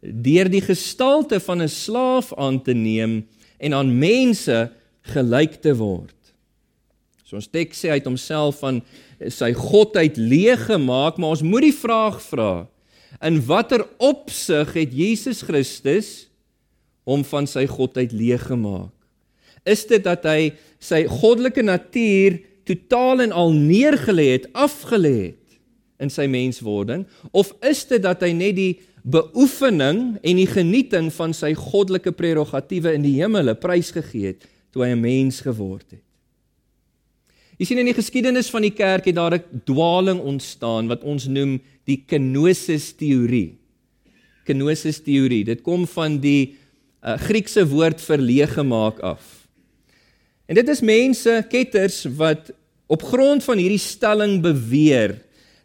deur 0.00 0.48
die 0.48 0.62
gestalte 0.64 1.36
van 1.44 1.60
'n 1.60 1.68
slaaf 1.68 2.32
aan 2.34 2.62
te 2.62 2.72
neem 2.72 3.26
en 3.60 3.74
aan 3.74 3.98
mense 3.98 4.70
gelyk 5.12 5.60
te 5.60 5.76
word. 5.76 6.16
So 7.24 7.36
ons 7.36 7.50
teks 7.52 7.84
sê 7.84 7.90
hy 7.92 7.98
het 8.00 8.08
homself 8.08 8.58
van 8.64 8.80
sy 9.28 9.52
godheid 9.52 10.16
leeg 10.16 10.64
gemaak, 10.66 11.18
maar 11.18 11.36
ons 11.36 11.42
moet 11.42 11.68
die 11.68 11.80
vraag 11.84 12.16
vra: 12.22 12.66
In 13.20 13.44
watter 13.44 13.84
opsig 13.98 14.72
het 14.72 14.92
Jesus 14.92 15.42
Christus 15.42 16.30
hom 17.04 17.24
van 17.24 17.46
sy 17.46 17.66
godheid 17.66 18.12
leeg 18.12 18.46
gemaak? 18.46 18.96
Is 19.66 19.84
dit 19.86 20.02
dat 20.04 20.24
hy 20.24 20.52
sy 20.80 21.04
goddelike 21.04 21.62
natuur 21.62 22.40
totaal 22.64 23.20
en 23.20 23.32
al 23.32 23.52
neergelê 23.52 24.32
het, 24.36 24.48
afgelê 24.52 25.16
het 25.32 25.58
in 26.02 26.10
sy 26.10 26.26
menswording, 26.26 27.06
of 27.30 27.52
is 27.62 27.84
dit 27.90 28.02
dat 28.02 28.22
hy 28.22 28.32
net 28.32 28.56
die 28.56 28.72
beoefening 29.02 30.18
en 30.22 30.38
die 30.38 30.46
genieting 30.46 31.10
van 31.14 31.34
sy 31.34 31.52
goddelike 31.58 32.12
prerogatiewe 32.14 32.94
in 32.94 33.02
die 33.06 33.16
hemele 33.18 33.54
prysgegee 33.58 34.34
het 34.34 34.46
toe 34.72 34.84
hy 34.86 34.94
'n 34.94 35.00
mens 35.00 35.40
geword 35.40 35.90
het. 35.90 36.02
Jy 37.58 37.66
sien 37.66 37.78
in 37.78 37.86
die 37.86 37.94
geskiedenis 37.94 38.50
van 38.50 38.62
die 38.62 38.74
kerk 38.74 39.04
het 39.04 39.14
daar 39.14 39.34
'n 39.34 39.62
dwaling 39.64 40.20
ontstaan 40.20 40.88
wat 40.88 41.02
ons 41.02 41.26
noem 41.26 41.60
die 41.84 42.02
kenosis 42.06 42.92
teorie. 42.92 43.58
Kenosis 44.44 45.00
teorie, 45.00 45.44
dit 45.44 45.62
kom 45.62 45.86
van 45.86 46.18
die 46.18 46.56
uh, 47.04 47.16
Griekse 47.18 47.66
woord 47.68 48.00
vir 48.00 48.18
leeg 48.18 48.54
gemaak 48.54 48.98
af. 49.00 49.41
En 50.52 50.58
dit 50.60 50.68
is 50.68 50.82
mense, 50.84 51.32
ketters 51.48 52.02
wat 52.18 52.50
op 52.92 53.02
grond 53.08 53.40
van 53.40 53.56
hierdie 53.56 53.80
stelling 53.80 54.34
beweer 54.44 55.14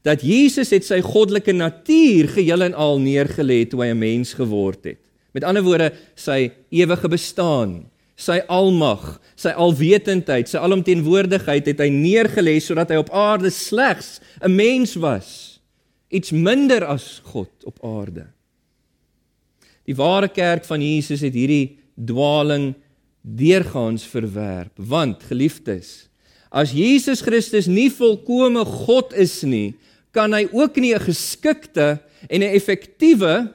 dat 0.08 0.22
Jesus 0.24 0.72
het 0.72 0.86
sy 0.88 1.02
goddelike 1.04 1.52
natuur 1.52 2.30
geheel 2.38 2.64
en 2.70 2.78
al 2.80 3.02
neergelê 3.04 3.66
toe 3.68 3.82
hy 3.84 3.90
'n 3.92 4.00
mens 4.00 4.32
geword 4.40 4.88
het. 4.88 5.02
Met 5.36 5.44
ander 5.44 5.64
woorde, 5.64 5.92
sy 6.16 6.52
ewige 6.72 7.10
bestaan, 7.12 7.92
sy 8.16 8.40
almag, 8.48 9.20
sy 9.36 9.50
alwetendheid, 9.50 10.48
sy 10.48 10.58
alomteenwoordigheid 10.58 11.66
het 11.66 11.80
hy 11.80 11.90
neergelê 11.92 12.56
sodat 12.64 12.90
hy 12.90 12.96
op 12.96 13.12
aarde 13.12 13.50
slegs 13.50 14.22
'n 14.42 14.56
mens 14.56 14.96
was, 14.96 15.60
iets 16.10 16.32
minder 16.32 16.86
as 16.86 17.20
God 17.24 17.52
op 17.66 17.84
aarde. 17.84 18.28
Die 19.84 19.96
ware 19.96 20.30
kerk 20.30 20.64
van 20.64 20.82
Jesus 20.82 21.22
het 21.22 21.34
hierdie 21.34 21.78
dwaling 22.06 22.74
deurgaans 23.28 24.06
verwerp, 24.08 24.72
want 24.78 25.24
geliefdes, 25.28 26.08
as 26.48 26.72
Jesus 26.72 27.22
Christus 27.22 27.68
nie 27.68 27.90
volkome 27.92 28.64
God 28.88 29.12
is 29.20 29.42
nie, 29.44 29.76
kan 30.16 30.32
hy 30.34 30.48
ook 30.52 30.80
nie 30.80 30.96
'n 30.96 31.04
geskikte 31.04 32.00
en 32.30 32.42
'n 32.42 32.56
effektiewe 32.56 33.54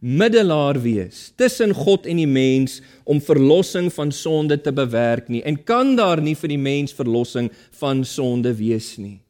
middelaar 0.00 0.78
wees 0.82 1.32
tussen 1.36 1.74
God 1.74 2.06
en 2.06 2.16
die 2.16 2.26
mens 2.26 2.80
om 3.04 3.20
verlossing 3.20 3.90
van 3.92 4.12
sonde 4.12 4.60
te 4.60 4.72
bewerk 4.72 5.28
nie 5.28 5.42
en 5.42 5.58
kan 5.64 5.96
daar 5.96 6.20
nie 6.22 6.34
vir 6.34 6.48
die 6.48 6.58
mens 6.58 6.92
verlossing 6.94 7.50
van 7.80 8.04
sonde 8.04 8.54
wees 8.54 8.96
nie. 8.98 9.20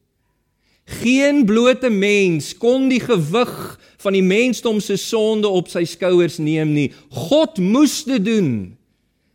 Geen 0.88 1.44
blote 1.44 1.90
mens 1.90 2.54
kon 2.56 2.88
die 2.88 3.00
gewig 3.00 3.78
van 4.00 4.12
die 4.12 4.24
mensdom 4.24 4.80
se 4.80 4.96
sonde 4.96 5.48
op 5.48 5.68
sy 5.68 5.84
skouers 5.84 6.38
neem 6.38 6.72
nie. 6.72 6.92
God 7.10 7.58
moes 7.58 8.04
dit 8.04 8.24
doen. 8.24 8.77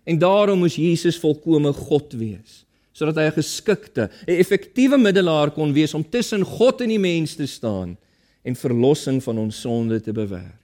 En 0.04 0.20
daarom 0.20 0.60
moes 0.60 0.76
Jesus 0.76 1.20
volkome 1.20 1.74
God 1.74 2.14
wees 2.20 2.62
sodat 2.94 3.18
hy 3.18 3.24
'n 3.26 3.40
geskikte, 3.42 4.10
'n 4.28 4.38
effektiewe 4.38 4.98
middelaar 4.98 5.50
kon 5.52 5.74
wees 5.74 5.94
om 5.94 6.06
tussen 6.06 6.46
God 6.46 6.82
en 6.82 6.90
die 6.90 7.00
mens 7.00 7.36
te 7.36 7.48
staan 7.48 7.98
en 8.44 8.56
verlossing 8.56 9.24
van 9.24 9.38
ons 9.38 9.62
sonde 9.62 10.02
te 10.02 10.12
bewerk. 10.12 10.62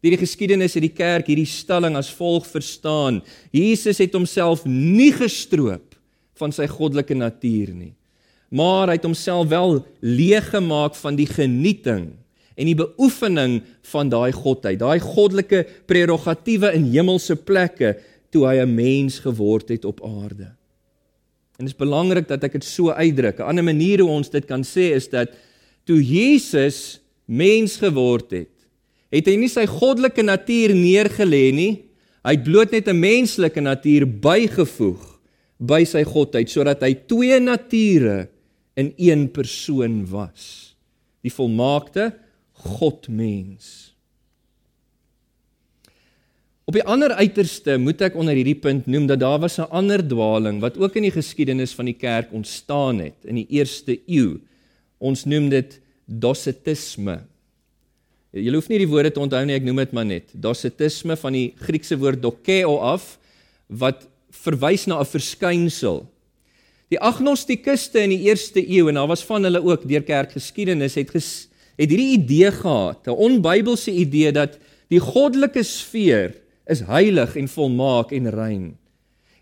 Deur 0.00 0.14
die 0.14 0.26
geskiedenis 0.26 0.74
het 0.74 0.82
die 0.82 0.94
kerk 0.94 1.26
hierdie 1.26 1.46
stelling 1.46 1.96
as 1.96 2.10
volg 2.10 2.46
verstaan: 2.46 3.22
Jesus 3.50 3.98
het 3.98 4.12
homself 4.12 4.64
nie 4.64 5.12
gestroop 5.12 5.96
van 6.34 6.52
sy 6.52 6.66
goddelike 6.66 7.14
natuur 7.14 7.74
nie, 7.74 7.94
maar 8.48 8.86
hy 8.86 8.92
het 8.92 9.04
homself 9.06 9.48
wel 9.48 9.84
leeg 10.00 10.50
gemaak 10.50 10.94
van 10.94 11.16
die 11.16 11.26
genieting 11.26 12.12
en 12.56 12.68
die 12.68 12.76
beoefening 12.78 13.60
van 13.92 14.08
daai 14.12 14.32
godheid, 14.32 14.78
daai 14.78 15.00
goddelike 15.00 15.64
prerogatiewe 15.86 16.72
in 16.76 16.90
hemelse 16.92 17.36
plekke 17.36 17.96
toe 18.32 18.46
hy 18.48 18.56
'n 18.62 18.74
mens 18.74 19.18
geword 19.20 19.68
het 19.68 19.84
op 19.84 20.00
aarde. 20.04 20.52
En 21.58 21.66
dit 21.66 21.74
is 21.74 21.76
belangrik 21.76 22.28
dat 22.28 22.44
ek 22.44 22.52
dit 22.52 22.64
so 22.64 22.90
uitdruk. 22.90 23.38
'n 23.38 23.42
Ander 23.42 23.64
manier 23.64 24.00
hoe 24.00 24.10
ons 24.10 24.30
dit 24.30 24.44
kan 24.44 24.62
sê 24.62 24.96
is 24.96 25.08
dat 25.08 25.28
toe 25.84 26.00
Jesus 26.02 27.00
mens 27.26 27.76
geword 27.76 28.30
het, 28.30 28.54
het 29.12 29.26
hy 29.26 29.36
nie 29.36 29.48
sy 29.48 29.66
goddelike 29.66 30.22
natuur 30.22 30.74
neergelê 30.74 31.52
nie. 31.52 31.84
Hy 32.24 32.30
het 32.30 32.44
bloot 32.44 32.72
net 32.72 32.88
'n 32.88 32.98
menslike 32.98 33.60
natuur 33.60 34.06
bygevoeg 34.06 35.20
by 35.58 35.84
sy 35.84 36.02
godheid 36.04 36.50
sodat 36.50 36.82
hy 36.82 36.94
twee 37.06 37.38
nature 37.40 38.28
in 38.74 38.92
een 38.96 39.28
persoon 39.28 40.06
was. 40.08 40.74
Die 41.22 41.30
volmaakte 41.30 42.12
Godmens. 42.62 43.92
Op 46.64 46.76
die 46.78 46.84
ander 46.86 47.10
uiterste 47.18 47.74
moet 47.82 48.00
ek 48.06 48.14
onder 48.16 48.38
hierdie 48.38 48.58
punt 48.58 48.86
noem 48.86 49.08
dat 49.10 49.20
daar 49.20 49.40
was 49.42 49.58
'n 49.58 49.68
ander 49.70 50.00
dwaling 50.00 50.60
wat 50.60 50.78
ook 50.78 50.96
in 50.96 51.02
die 51.02 51.14
geskiedenis 51.14 51.74
van 51.74 51.84
die 51.90 51.98
kerk 51.98 52.32
ontstaan 52.32 52.98
het 52.98 53.18
in 53.24 53.34
die 53.34 53.46
eerste 53.50 53.98
eeu. 54.06 54.38
Ons 54.98 55.24
noem 55.24 55.48
dit 55.48 55.80
docetisme. 56.06 57.24
Jy 58.32 58.54
hoef 58.54 58.68
nie 58.68 58.78
die 58.78 58.88
woorde 58.88 59.10
te 59.12 59.20
onthou 59.20 59.44
nie, 59.44 59.54
ek 59.54 59.64
noem 59.64 59.76
dit 59.76 59.92
maar 59.92 60.06
net. 60.06 60.30
Docetisme 60.32 61.16
van 61.16 61.32
die 61.32 61.52
Griekse 61.56 61.98
woord 61.98 62.22
dokeo 62.22 62.78
af 62.78 63.18
wat 63.68 64.08
verwys 64.30 64.86
na 64.86 65.00
'n 65.00 65.04
verskynsel. 65.04 66.06
Die 66.88 67.00
agnostikuste 67.00 68.00
in 68.00 68.10
die 68.10 68.28
eerste 68.28 68.60
eeu 68.60 68.88
en 68.88 68.94
daar 68.94 69.08
was 69.08 69.24
van 69.24 69.42
hulle 69.42 69.62
ook 69.62 69.88
deur 69.88 70.02
kerkgeskiedenis 70.02 70.94
het 70.94 71.10
ges, 71.10 71.48
het 71.76 71.90
hierdie 71.90 72.18
idee 72.18 72.52
gehad, 72.52 73.06
'n 73.06 73.10
onbybelse 73.10 73.90
idee 73.90 74.32
dat 74.32 74.58
die 74.88 75.00
goddelike 75.00 75.62
sfeer 75.62 76.34
is 76.66 76.80
heilig 76.80 77.36
en 77.36 77.48
volmaak 77.48 78.12
en 78.12 78.30
rein. 78.30 78.76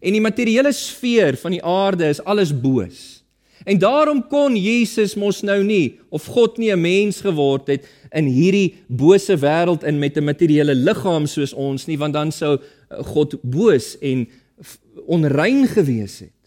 En 0.00 0.12
die 0.12 0.20
materiële 0.20 0.72
sfeer 0.72 1.36
van 1.36 1.50
die 1.50 1.64
aarde 1.64 2.08
is 2.08 2.22
alles 2.24 2.52
boos. 2.60 3.20
En 3.64 3.78
daarom 3.78 4.22
kon 4.28 4.56
Jesus 4.56 5.14
mos 5.20 5.42
nou 5.44 5.58
nie 5.64 5.98
of 6.08 6.24
God 6.24 6.56
nie 6.56 6.72
'n 6.72 6.80
mens 6.80 7.20
geword 7.20 7.66
het 7.66 7.84
in 8.10 8.24
hierdie 8.24 8.74
bose 8.88 9.36
wêreld 9.36 9.84
in 9.84 9.98
met 9.98 10.16
'n 10.16 10.24
materiële 10.24 10.74
liggaam 10.74 11.26
soos 11.26 11.52
ons 11.52 11.86
nie 11.86 11.98
want 11.98 12.12
dan 12.12 12.32
sou 12.32 12.58
God 12.88 13.36
boos 13.42 13.98
en 14.00 14.28
onrein 15.06 15.66
gewees 15.66 16.18
het. 16.18 16.40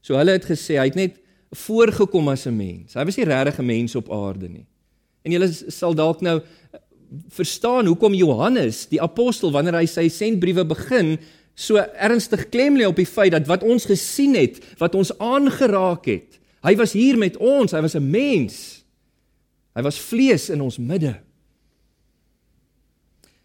So 0.00 0.16
hulle 0.16 0.32
het 0.32 0.44
gesê 0.44 0.76
hy 0.78 0.84
het 0.84 0.94
net 0.94 1.16
voorgekom 1.54 2.28
as 2.28 2.46
'n 2.46 2.56
mens. 2.56 2.94
Hy 2.94 3.04
was 3.04 3.16
nie 3.16 3.24
regtig 3.24 3.58
'n 3.58 3.66
mens 3.66 3.94
op 3.94 4.10
aarde 4.10 4.48
nie. 4.48 4.66
En 5.22 5.32
julle 5.32 5.48
sal 5.68 5.94
dalk 5.94 6.20
nou 6.20 6.40
verstaan 7.28 7.86
hoekom 7.86 8.14
Johannes, 8.14 8.86
die 8.86 9.00
apostel, 9.00 9.52
wanneer 9.52 9.74
hy 9.74 9.86
sy 9.86 10.08
sendbriewe 10.08 10.64
begin, 10.64 11.18
so 11.54 11.76
ernstig 11.76 12.48
klem 12.50 12.76
lê 12.76 12.86
op 12.86 12.96
die 12.96 13.06
feit 13.06 13.32
dat 13.32 13.46
wat 13.46 13.62
ons 13.62 13.86
gesien 13.86 14.34
het, 14.34 14.58
wat 14.78 14.94
ons 14.94 15.18
aangeraak 15.18 16.06
het, 16.06 16.40
hy 16.62 16.74
was 16.76 16.92
hier 16.92 17.18
met 17.18 17.36
ons, 17.36 17.72
hy 17.72 17.80
was 17.80 17.94
'n 17.94 18.10
mens. 18.10 18.84
Hy 19.74 19.82
was 19.82 19.98
vlees 19.98 20.50
in 20.50 20.60
ons 20.60 20.78
midde. 20.78 21.16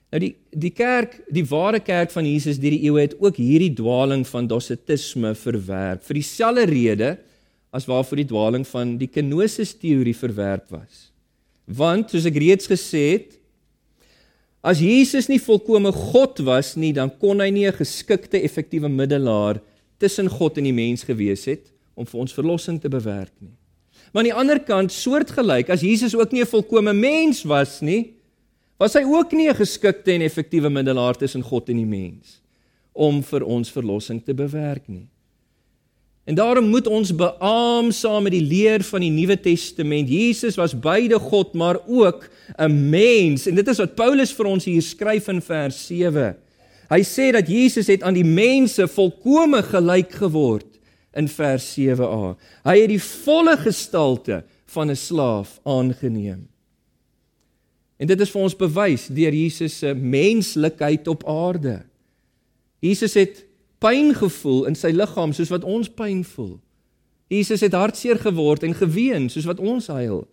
Nou 0.09 0.19
die 0.19 0.35
die 0.49 0.71
kerk, 0.73 1.19
die 1.29 1.45
ware 1.45 1.79
kerk 1.79 2.09
van 2.11 2.25
Jesus 2.25 2.57
deur 2.57 2.73
die 2.73 2.85
eeue 2.87 3.01
het 3.01 3.15
ook 3.19 3.37
hierdie 3.37 3.73
dwaling 3.77 4.25
van 4.27 4.47
dosetisme 4.49 5.35
verwerp 5.35 6.03
vir 6.03 6.17
dieselfde 6.17 6.65
rede 6.65 7.09
as 7.71 7.85
waarvoor 7.85 8.17
die 8.17 8.29
dwaling 8.29 8.67
van 8.67 8.97
die 8.97 9.07
kenosis 9.07 9.75
teorie 9.77 10.15
verwerp 10.15 10.69
was. 10.69 11.11
Want 11.65 12.09
soos 12.09 12.25
ek 12.25 12.37
reeds 12.41 12.67
gesê 12.67 13.03
het, 13.13 13.39
As 14.59 14.81
Jesus 14.83 15.29
nie 15.31 15.39
volkomme 15.39 15.91
God 15.95 16.41
was 16.43 16.73
nie, 16.75 16.91
dan 16.91 17.07
kon 17.21 17.39
hy 17.39 17.49
nie 17.49 17.67
'n 17.67 17.79
geskikte 17.79 18.43
effektiewe 18.43 18.89
middelaar 18.89 19.61
tussen 19.97 20.27
God 20.27 20.57
en 20.57 20.65
die 20.65 20.75
mens 20.75 21.03
gewees 21.03 21.45
het 21.45 21.71
om 21.95 22.05
vir 22.05 22.19
ons 22.19 22.33
verlossing 22.33 22.79
te 22.79 22.89
bewerk 22.89 23.31
nie. 23.39 23.55
Maar 24.11 24.23
aan 24.23 24.29
die 24.29 24.39
ander 24.41 24.59
kant, 24.59 24.91
soortgelyk, 24.91 25.69
as 25.69 25.81
Jesus 25.81 26.15
ook 26.15 26.31
nie 26.31 26.41
'n 26.41 26.45
volkomme 26.45 26.93
mens 26.93 27.43
was 27.43 27.81
nie, 27.81 28.15
was 28.77 28.93
hy 28.93 29.03
ook 29.03 29.31
nie 29.31 29.47
'n 29.47 29.55
geskikte 29.55 30.11
en 30.11 30.21
effektiewe 30.21 30.69
middelaar 30.69 31.15
tussen 31.15 31.41
God 31.41 31.69
en 31.69 31.77
die 31.77 31.85
mens 31.85 32.41
om 32.93 33.23
vir 33.23 33.45
ons 33.45 33.71
verlossing 33.71 34.21
te 34.25 34.33
bewerk 34.33 34.89
nie. 34.89 35.07
En 36.29 36.35
daarom 36.35 36.67
moet 36.69 36.87
ons 36.87 37.15
beamoen 37.15 37.91
saam 37.91 38.27
met 38.27 38.35
die 38.35 38.45
leer 38.45 38.83
van 38.85 39.01
die 39.01 39.09
Nuwe 39.09 39.39
Testament. 39.41 40.11
Jesus 40.13 40.59
was 40.61 40.75
beide 40.77 41.17
God, 41.17 41.55
maar 41.57 41.79
ook 41.87 42.29
'n 42.57 42.89
mens. 42.89 43.47
En 43.47 43.55
dit 43.55 43.67
is 43.67 43.77
wat 43.77 43.95
Paulus 43.95 44.33
vir 44.33 44.45
ons 44.45 44.65
hier 44.65 44.81
skryf 44.81 45.27
in 45.27 45.41
vers 45.41 45.85
7. 45.87 46.37
Hy 46.89 47.01
sê 47.03 47.31
dat 47.31 47.47
Jesus 47.47 47.87
het 47.87 48.03
aan 48.03 48.13
die 48.13 48.25
mense 48.25 48.87
volkome 48.87 49.63
gelyk 49.63 50.11
geword 50.11 50.79
in 51.13 51.27
vers 51.27 51.73
7a. 51.73 52.37
Hy 52.63 52.79
het 52.79 52.89
die 52.89 53.03
volle 53.03 53.57
gestalte 53.57 54.43
van 54.65 54.89
'n 54.89 54.95
slaaf 54.95 55.59
aangeneem. 55.63 56.47
En 57.97 58.07
dit 58.07 58.21
is 58.21 58.29
vir 58.29 58.41
ons 58.41 58.55
bewys 58.55 59.07
deur 59.07 59.33
Jesus 59.33 59.77
se 59.77 59.93
menslikheid 59.93 61.07
op 61.07 61.27
aarde. 61.27 61.81
Jesus 62.79 63.13
het 63.13 63.48
pyn 63.83 64.13
gevoel 64.15 64.65
in 64.69 64.75
sy 64.75 64.91
liggaam 64.95 65.33
soos 65.35 65.51
wat 65.53 65.67
ons 65.67 65.89
pyn 65.89 66.23
voel. 66.35 66.57
Jesus 67.29 67.61
het 67.61 67.77
hartseer 67.77 68.19
geword 68.19 68.63
en 68.65 68.75
geween 68.75 69.29
soos 69.29 69.47
wat 69.49 69.61
ons 69.61 69.87
huil. 69.93 70.23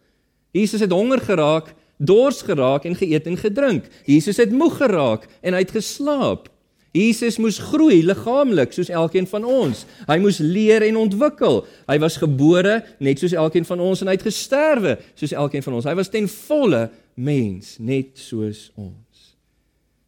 Jesus 0.56 0.80
het 0.80 0.94
honger 0.94 1.20
geraak, 1.20 1.74
dors 1.96 2.42
geraak 2.44 2.86
en 2.88 2.96
geëet 2.96 3.28
en 3.28 3.36
gedrink. 3.36 3.88
Jesus 4.08 4.40
het 4.40 4.52
moeg 4.52 4.78
geraak 4.80 5.26
en 5.42 5.56
hy 5.56 5.64
het 5.64 5.74
geslaap. 5.76 6.48
Jesus 6.96 7.36
moes 7.42 7.58
groei 7.60 8.00
liggaamlik 8.06 8.72
soos 8.72 8.88
elkeen 8.88 9.26
van 9.28 9.44
ons. 9.44 9.84
Hy 10.08 10.16
moes 10.22 10.38
leer 10.40 10.86
en 10.86 10.96
ontwikkel. 11.02 11.60
Hy 11.90 11.98
was 12.00 12.16
gebore 12.22 12.78
net 13.04 13.20
soos 13.20 13.36
elkeen 13.36 13.68
van 13.68 13.82
ons 13.84 14.00
en 14.00 14.08
hy 14.08 14.16
het 14.16 14.24
gesterwe 14.24 14.96
soos 15.18 15.34
elkeen 15.36 15.64
van 15.66 15.76
ons. 15.76 15.88
Hy 15.88 15.96
was 15.98 16.12
ten 16.12 16.28
volle 16.30 16.86
mens 17.14 17.76
net 17.84 18.16
soos 18.20 18.70
ons. 18.80 19.36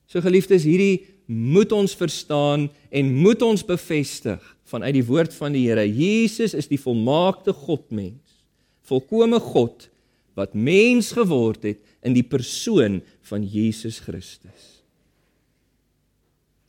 So 0.09 0.24
geliefdes, 0.24 0.64
hierdie 0.64 1.05
moet 1.28 1.72
ons 1.76 1.92
verstaan 1.92 2.70
en 2.88 3.12
moet 3.20 3.42
ons 3.44 3.64
bevestig 3.64 4.40
vanuit 4.68 4.96
die 4.96 5.04
woord 5.04 5.34
van 5.36 5.52
die 5.52 5.66
Here. 5.68 5.84
Jesus 5.84 6.54
is 6.56 6.70
die 6.70 6.80
volmaakte 6.80 7.52
Godmens. 7.52 8.40
Volkomme 8.88 9.40
God 9.40 9.90
wat 10.38 10.56
mens 10.56 11.12
geword 11.12 11.66
het 11.66 11.80
in 12.06 12.14
die 12.16 12.24
persoon 12.24 13.02
van 13.28 13.44
Jesus 13.44 13.98
Christus. 14.00 14.78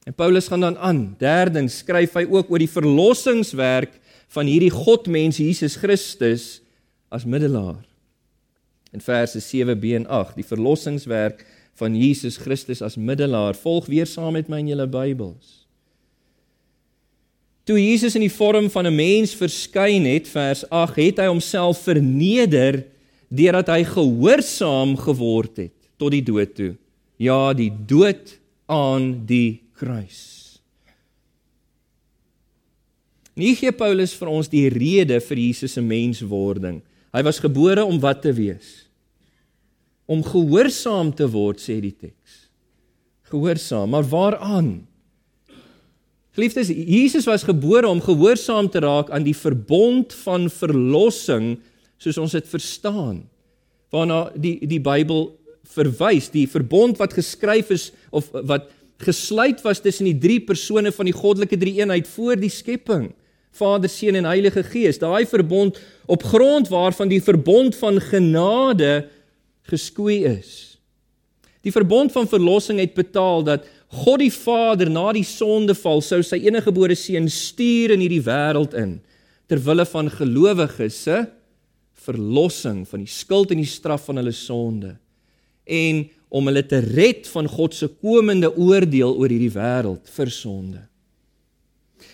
En 0.10 0.16
Paulus 0.18 0.50
gaan 0.50 0.66
dan 0.66 0.78
aan. 0.78 1.04
Derdens 1.22 1.80
skryf 1.84 2.18
hy 2.18 2.26
ook 2.28 2.50
oor 2.50 2.60
die 2.60 2.72
verlossingswerk 2.72 3.94
van 4.34 4.50
hierdie 4.50 4.74
Godmens 4.74 5.40
Jesus 5.40 5.78
Christus 5.80 6.60
as 7.14 7.28
middelaar. 7.30 7.86
In 8.92 9.04
verse 9.06 9.38
7b 9.38 9.94
en 10.00 10.08
8, 10.10 10.36
die 10.42 10.48
verlossingswerk 10.48 11.46
van 11.80 11.96
Jesus 11.96 12.38
Christus 12.38 12.84
as 12.86 13.00
middelaar. 13.00 13.56
Volg 13.58 13.88
weer 13.90 14.08
saam 14.08 14.36
met 14.36 14.52
my 14.52 14.60
in 14.64 14.74
julle 14.74 14.88
Bybels. 14.92 15.60
Toe 17.70 17.78
Jesus 17.78 18.16
in 18.18 18.26
die 18.26 18.34
vorm 18.34 18.70
van 18.74 18.88
'n 18.88 18.96
mens 18.96 19.36
verskyn 19.38 20.06
het, 20.06 20.28
vers 20.28 20.66
8, 20.70 20.96
het 20.96 21.18
hy 21.18 21.28
homself 21.28 21.84
verneder 21.86 22.84
deurdat 23.30 23.68
hy 23.68 23.84
gehoorsaam 23.86 24.98
geword 24.98 25.58
het 25.58 25.76
tot 25.98 26.12
die 26.12 26.24
dood 26.24 26.56
toe. 26.56 26.76
Ja, 27.18 27.54
die 27.54 27.70
dood 27.70 28.40
aan 28.66 29.26
die 29.26 29.62
kruis. 29.78 30.60
Nie 33.36 33.56
gee 33.56 33.72
Paulus 33.72 34.14
vir 34.14 34.28
ons 34.28 34.50
die 34.52 34.68
rede 34.68 35.20
vir 35.22 35.38
Jesus 35.38 35.74
se 35.74 35.82
menswording. 35.82 36.82
Hy 37.14 37.22
was 37.24 37.40
gebore 37.40 37.86
om 37.86 38.00
wat 38.00 38.22
te 38.22 38.34
wees? 38.34 38.89
Om 40.10 40.24
gehoorsaam 40.26 41.12
te 41.14 41.28
word 41.30 41.62
sê 41.62 41.78
die 41.84 41.94
teks. 41.94 42.48
Gehoorsaam, 43.30 43.92
maar 43.94 44.08
waaraan? 44.10 44.72
Geliefdes, 46.34 46.72
Jesus 46.72 47.28
was 47.30 47.46
gebore 47.46 47.90
om 47.90 48.02
gehoorsaam 48.02 48.70
te 48.72 48.82
raak 48.82 49.12
aan 49.14 49.26
die 49.28 49.38
verbond 49.38 50.14
van 50.24 50.48
verlossing 50.50 51.58
soos 52.00 52.18
ons 52.22 52.34
dit 52.38 52.48
verstaan. 52.50 53.22
Waarna 53.94 54.30
die 54.34 54.56
die 54.70 54.82
Bybel 54.82 55.28
verwys, 55.76 56.30
die 56.34 56.48
verbond 56.50 56.98
wat 57.02 57.14
geskryf 57.14 57.70
is 57.76 57.90
of 58.16 58.30
wat 58.34 58.70
gesluit 59.04 59.62
was 59.66 59.82
tussen 59.84 60.10
die 60.10 60.18
drie 60.18 60.40
persone 60.44 60.92
van 60.96 61.10
die 61.10 61.16
goddelike 61.16 61.60
drie-eenheid 61.60 62.08
voor 62.10 62.40
die 62.40 62.52
skepping. 62.52 63.12
Vader, 63.56 63.90
Seun 63.90 64.18
en 64.20 64.28
Heilige 64.30 64.64
Gees. 64.64 65.00
Daai 65.02 65.26
verbond 65.28 65.80
op 66.10 66.24
grond 66.24 66.70
waarvan 66.70 67.10
die 67.12 67.22
verbond 67.24 67.76
van 67.80 68.00
genade 68.02 69.10
geskoei 69.70 70.24
is. 70.28 70.80
Die 71.66 71.74
verbond 71.76 72.14
van 72.16 72.30
verlossing 72.30 72.80
het 72.80 72.96
betaal 72.96 73.44
dat 73.48 73.68
God 74.06 74.22
die 74.22 74.32
Vader 74.32 74.90
na 74.92 75.10
die 75.16 75.26
sondeval 75.26 76.04
sou 76.06 76.22
sy 76.24 76.40
eniggebore 76.46 76.96
seun 76.96 77.28
stuur 77.32 77.96
in 77.96 78.04
hierdie 78.06 78.24
wêreld 78.26 78.76
in 78.78 79.00
ter 79.50 79.62
wille 79.66 79.86
van 79.90 80.12
gelowiges 80.14 81.04
se 81.08 81.24
verlossing 82.06 82.84
van 82.88 83.04
die 83.04 83.12
skuld 83.12 83.52
en 83.52 83.60
die 83.64 83.70
straf 83.70 84.06
van 84.08 84.22
hulle 84.22 84.34
sonde 84.36 84.94
en 85.70 86.06
om 86.30 86.46
hulle 86.50 86.62
te 86.70 86.80
red 86.86 87.26
van 87.34 87.50
God 87.50 87.74
se 87.76 87.90
komende 87.90 88.52
oordeel 88.54 89.16
oor 89.18 89.34
hierdie 89.34 89.54
wêreld 89.54 90.10
vir 90.14 90.32
sonde. 90.34 90.84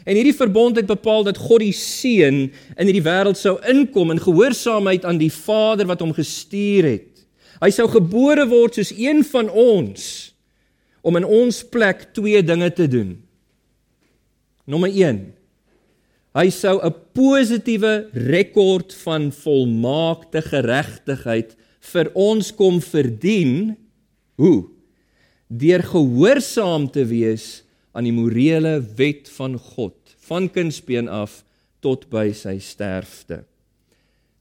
En 0.08 0.16
hierdie 0.16 0.36
verbond 0.36 0.80
het 0.80 0.88
bepaal 0.88 1.28
dat 1.28 1.40
God 1.40 1.62
die 1.62 1.76
seun 1.76 2.46
in 2.48 2.88
hierdie 2.88 3.04
wêreld 3.06 3.38
sou 3.40 3.58
inkom 3.70 4.16
in 4.16 4.24
gehoorsaamheid 4.24 5.06
aan 5.06 5.20
die 5.22 5.32
Vader 5.34 5.92
wat 5.92 6.02
hom 6.02 6.16
gestuur 6.16 6.88
het 6.88 7.15
Hy 7.62 7.72
sou 7.72 7.88
gebore 7.92 8.46
word 8.50 8.80
soos 8.80 8.92
een 8.96 9.24
van 9.32 9.50
ons 9.50 10.34
om 11.06 11.16
in 11.20 11.28
ons 11.28 11.62
plek 11.70 12.10
twee 12.18 12.42
dinge 12.44 12.72
te 12.74 12.88
doen. 12.90 13.16
Nommer 14.66 14.90
1. 14.90 15.22
Hy 16.36 16.50
sou 16.52 16.82
'n 16.84 16.94
positiewe 17.14 18.10
rekord 18.12 18.94
van 19.06 19.32
volmaakte 19.32 20.42
geregtigheid 20.42 21.56
vir 21.80 22.12
ons 22.14 22.52
kom 22.52 22.82
verdien. 22.82 23.78
Hoe? 24.36 24.68
Deur 25.48 25.84
gehoorsaam 25.84 26.90
te 26.92 27.06
wees 27.06 27.64
aan 27.94 28.04
die 28.04 28.16
morele 28.16 28.82
wet 28.98 29.30
van 29.30 29.56
God, 29.58 29.96
van 30.28 30.50
kindsbeen 30.50 31.08
af 31.08 31.44
tot 31.80 32.10
by 32.10 32.34
sy 32.34 32.58
sterfte. 32.60 33.46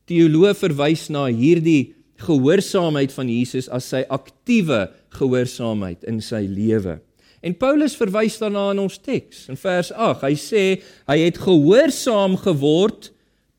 Teoloë 0.09 0.55
verwys 0.55 1.09
na 1.12 1.27
hierdie 1.27 1.94
gehoorsaamheid 2.22 3.12
van 3.12 3.31
Jesus 3.31 3.68
as 3.72 3.88
sy 3.90 4.05
aktiewe 4.12 4.87
gehoorsaamheid 5.18 6.05
in 6.09 6.20
sy 6.22 6.44
lewe. 6.48 6.98
En 7.44 7.57
Paulus 7.61 7.96
verwys 7.98 8.38
daarna 8.40 8.70
in 8.72 8.81
ons 8.87 8.96
teks 9.03 9.48
in 9.53 9.59
vers 9.61 9.90
8. 9.92 10.22
Hy 10.24 10.37
sê 10.40 10.62
hy 11.11 11.18
het 11.27 11.40
gehoorsaam 11.42 12.38
geword 12.40 13.11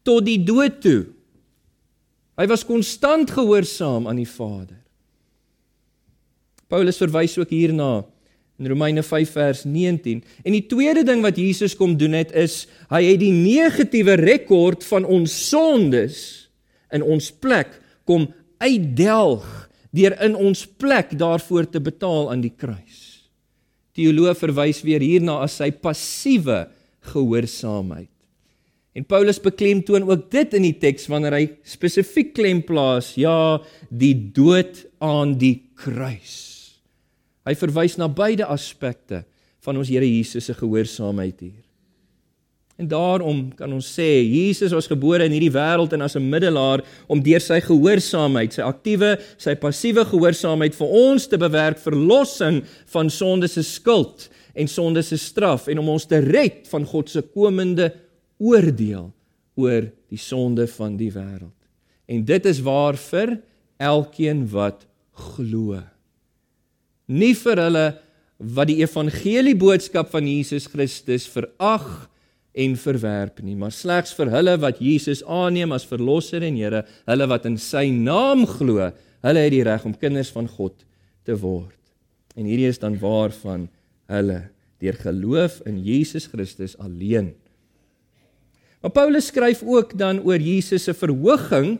tot 0.08 0.26
die 0.26 0.40
dood 0.42 0.80
toe. 0.82 1.04
Hy 2.40 2.48
was 2.52 2.66
konstant 2.68 3.32
gehoorsaam 3.32 4.10
aan 4.10 4.20
die 4.20 4.30
Vader. 4.30 4.80
Paulus 6.72 6.98
verwys 7.00 7.38
ook 7.38 7.54
hierna 7.54 8.04
in 8.60 8.70
Romeine 8.72 9.04
5 9.04 9.36
vers 9.36 9.64
19. 9.68 10.24
En 10.44 10.56
die 10.56 10.66
tweede 10.66 11.04
ding 11.06 11.22
wat 11.24 11.38
Jesus 11.38 11.76
kom 11.78 11.94
doen 12.00 12.16
het 12.18 12.34
is 12.36 12.64
hy 12.90 13.04
het 13.12 13.22
die 13.22 13.34
negatiewe 13.36 14.18
rekord 14.20 14.86
van 14.88 15.06
ons 15.06 15.36
sondes 15.50 16.18
in 16.96 17.04
ons 17.04 17.30
plek 17.44 17.78
kom 18.08 18.30
uitdelg 18.64 19.46
deur 19.96 20.16
in 20.26 20.36
ons 20.36 20.66
plek 20.80 21.14
daarvoor 21.18 21.70
te 21.72 21.80
betaal 21.84 22.32
aan 22.34 22.44
die 22.44 22.54
kruis. 22.54 23.30
Teoloog 23.96 24.36
verwys 24.38 24.82
weer 24.84 25.04
hierna 25.04 25.40
as 25.46 25.56
sy 25.62 25.70
passiewe 25.72 26.66
gehoorsaamheid. 27.14 28.12
En 28.96 29.04
Paulus 29.08 29.42
beklemtoon 29.44 30.08
ook 30.08 30.30
dit 30.32 30.54
in 30.56 30.68
die 30.70 30.76
teks 30.80 31.10
wanneer 31.12 31.36
hy 31.36 31.46
spesifiek 31.68 32.32
klem 32.36 32.62
plaas, 32.64 33.14
ja, 33.20 33.60
die 33.92 34.14
dood 34.36 34.86
aan 35.04 35.36
die 35.40 35.58
kruis. 35.76 36.36
Hy 37.46 37.54
verwys 37.60 37.98
na 38.00 38.08
beide 38.08 38.48
aspekte 38.50 39.26
van 39.66 39.80
ons 39.82 39.92
Here 39.92 40.08
Jesus 40.08 40.48
se 40.48 40.56
gehoorsaamheid 40.56 41.44
hier. 41.44 41.65
En 42.76 42.88
daarom 42.92 43.54
kan 43.56 43.72
ons 43.72 43.88
sê 43.88 44.20
Jesus 44.28 44.74
was 44.76 44.90
gebore 44.92 45.24
in 45.24 45.32
hierdie 45.32 45.54
wêreld 45.54 45.94
en 45.96 46.04
as 46.04 46.16
'n 46.16 46.30
middelaar 46.30 46.84
om 47.08 47.24
deur 47.24 47.40
sy 47.40 47.62
gehoorsaamheid, 47.62 48.54
sy 48.54 48.62
aktiewe, 48.62 49.18
sy 49.38 49.56
passiewe 49.56 50.04
gehoorsaamheid 50.04 50.76
vir 50.76 50.88
ons 50.88 51.28
te 51.28 51.38
bewerk 51.38 51.80
verlossing 51.80 52.64
van 52.92 53.10
sonde 53.10 53.48
se 53.48 53.64
skuld 53.64 54.30
en 54.56 54.68
sonde 54.68 55.02
se 55.04 55.18
straf 55.18 55.68
en 55.68 55.80
om 55.80 55.90
ons 55.90 56.06
te 56.06 56.20
red 56.20 56.68
van 56.68 56.86
God 56.86 57.10
se 57.10 57.22
komende 57.22 57.94
oordeel 58.40 59.14
oor 59.56 59.92
die 60.10 60.20
sonde 60.20 60.68
van 60.68 60.98
die 60.98 61.12
wêreld. 61.12 61.56
En 62.08 62.26
dit 62.26 62.46
is 62.46 62.60
waar 62.60 62.98
vir 62.98 63.40
elkeen 63.78 64.44
wat 64.52 64.86
glo. 65.14 65.80
Nie 67.08 67.34
vir 67.34 67.62
hulle 67.62 67.86
wat 68.38 68.68
die 68.68 68.82
evangelie 68.84 69.56
boodskap 69.56 70.12
van 70.12 70.28
Jesus 70.28 70.68
Christus 70.68 71.28
verag 71.32 72.10
en 72.56 72.76
verwerp 72.80 73.42
nie, 73.44 73.56
maar 73.60 73.74
slegs 73.76 74.14
vir 74.16 74.32
hulle 74.32 74.56
wat 74.64 74.80
Jesus 74.84 75.22
aanneem 75.28 75.74
as 75.76 75.88
verlosser 75.88 76.46
en 76.48 76.56
Here, 76.56 76.86
hulle 77.10 77.28
wat 77.28 77.48
in 77.50 77.58
sy 77.60 77.90
naam 77.92 78.46
glo, 78.48 78.92
hulle 79.26 79.44
het 79.44 79.54
die 79.54 79.64
reg 79.68 79.86
om 79.88 79.96
kinders 80.00 80.32
van 80.32 80.48
God 80.48 80.86
te 81.28 81.36
word. 81.42 81.76
En 82.36 82.48
hierdie 82.48 82.70
is 82.70 82.80
dan 82.80 82.96
waar 83.02 83.34
van 83.44 83.68
hulle 84.12 84.46
deur 84.84 84.98
geloof 85.02 85.62
in 85.68 85.82
Jesus 85.84 86.28
Christus 86.32 86.76
alleen. 86.80 87.34
Maar 88.84 88.94
Paulus 88.94 89.32
skryf 89.32 89.64
ook 89.66 89.96
dan 89.98 90.20
oor 90.22 90.40
Jesus 90.40 90.86
se 90.86 90.94
verhoging 90.94 91.80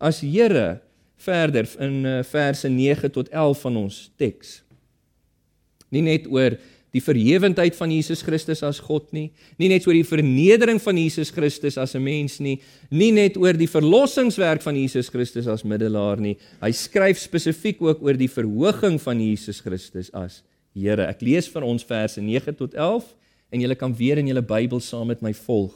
as 0.00 0.22
Here 0.24 0.80
verder 1.22 1.68
in 1.78 2.06
eh, 2.06 2.22
verse 2.26 2.68
9 2.68 3.10
tot 3.12 3.28
11 3.28 3.60
van 3.60 3.76
ons 3.84 3.98
teks. 4.18 4.62
Nie 5.92 6.02
net 6.02 6.26
oor 6.30 6.56
die 6.92 7.00
verhewendheid 7.00 7.76
van 7.76 7.90
Jesus 7.90 8.20
Christus 8.22 8.62
as 8.62 8.80
God 8.84 9.08
nie, 9.16 9.30
nie 9.58 9.70
net 9.72 9.86
oor 9.88 9.96
die 9.96 10.06
vernedering 10.06 10.80
van 10.82 10.98
Jesus 11.00 11.32
Christus 11.32 11.78
as 11.80 11.94
'n 11.94 12.04
mens 12.04 12.38
nie, 12.40 12.60
nie 12.90 13.10
net 13.10 13.36
oor 13.36 13.52
die 13.52 13.66
verlossingswerk 13.66 14.60
van 14.62 14.76
Jesus 14.76 15.08
Christus 15.08 15.46
as 15.46 15.64
middelaar 15.64 16.20
nie. 16.20 16.36
Hy 16.60 16.70
skryf 16.70 17.18
spesifiek 17.18 17.80
ook 17.80 18.02
oor 18.02 18.14
die 18.14 18.28
verhoging 18.28 19.00
van 19.00 19.20
Jesus 19.20 19.60
Christus 19.60 20.10
as 20.12 20.42
Here. 20.74 21.06
Ek 21.06 21.20
lees 21.20 21.48
vir 21.48 21.62
ons 21.62 21.84
verse 21.84 22.20
9 22.20 22.56
tot 22.56 22.74
11 22.74 23.04
en 23.52 23.60
julle 23.60 23.74
kan 23.74 23.94
weer 23.94 24.18
in 24.18 24.26
julle 24.26 24.42
Bybel 24.42 24.80
saam 24.80 25.08
met 25.08 25.20
my 25.22 25.32
volg. 25.32 25.74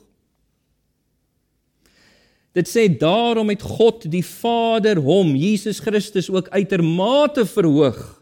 Dit 2.56 2.68
sê 2.68 2.88
daarom 2.88 3.50
het 3.52 3.60
God 3.60 4.06
die 4.08 4.24
Vader 4.24 4.96
hom 4.96 5.34
Jesus 5.36 5.80
Christus 5.80 6.30
ook 6.30 6.48
uitermate 6.48 7.44
verhoog 7.44 8.15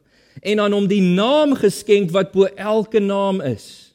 en 0.44 0.60
aan 0.60 0.76
hom 0.76 0.86
die 0.90 1.02
naam 1.02 1.54
geskenk 1.58 2.12
wat 2.14 2.32
bo 2.34 2.48
elke 2.54 3.00
naam 3.00 3.40
is 3.44 3.94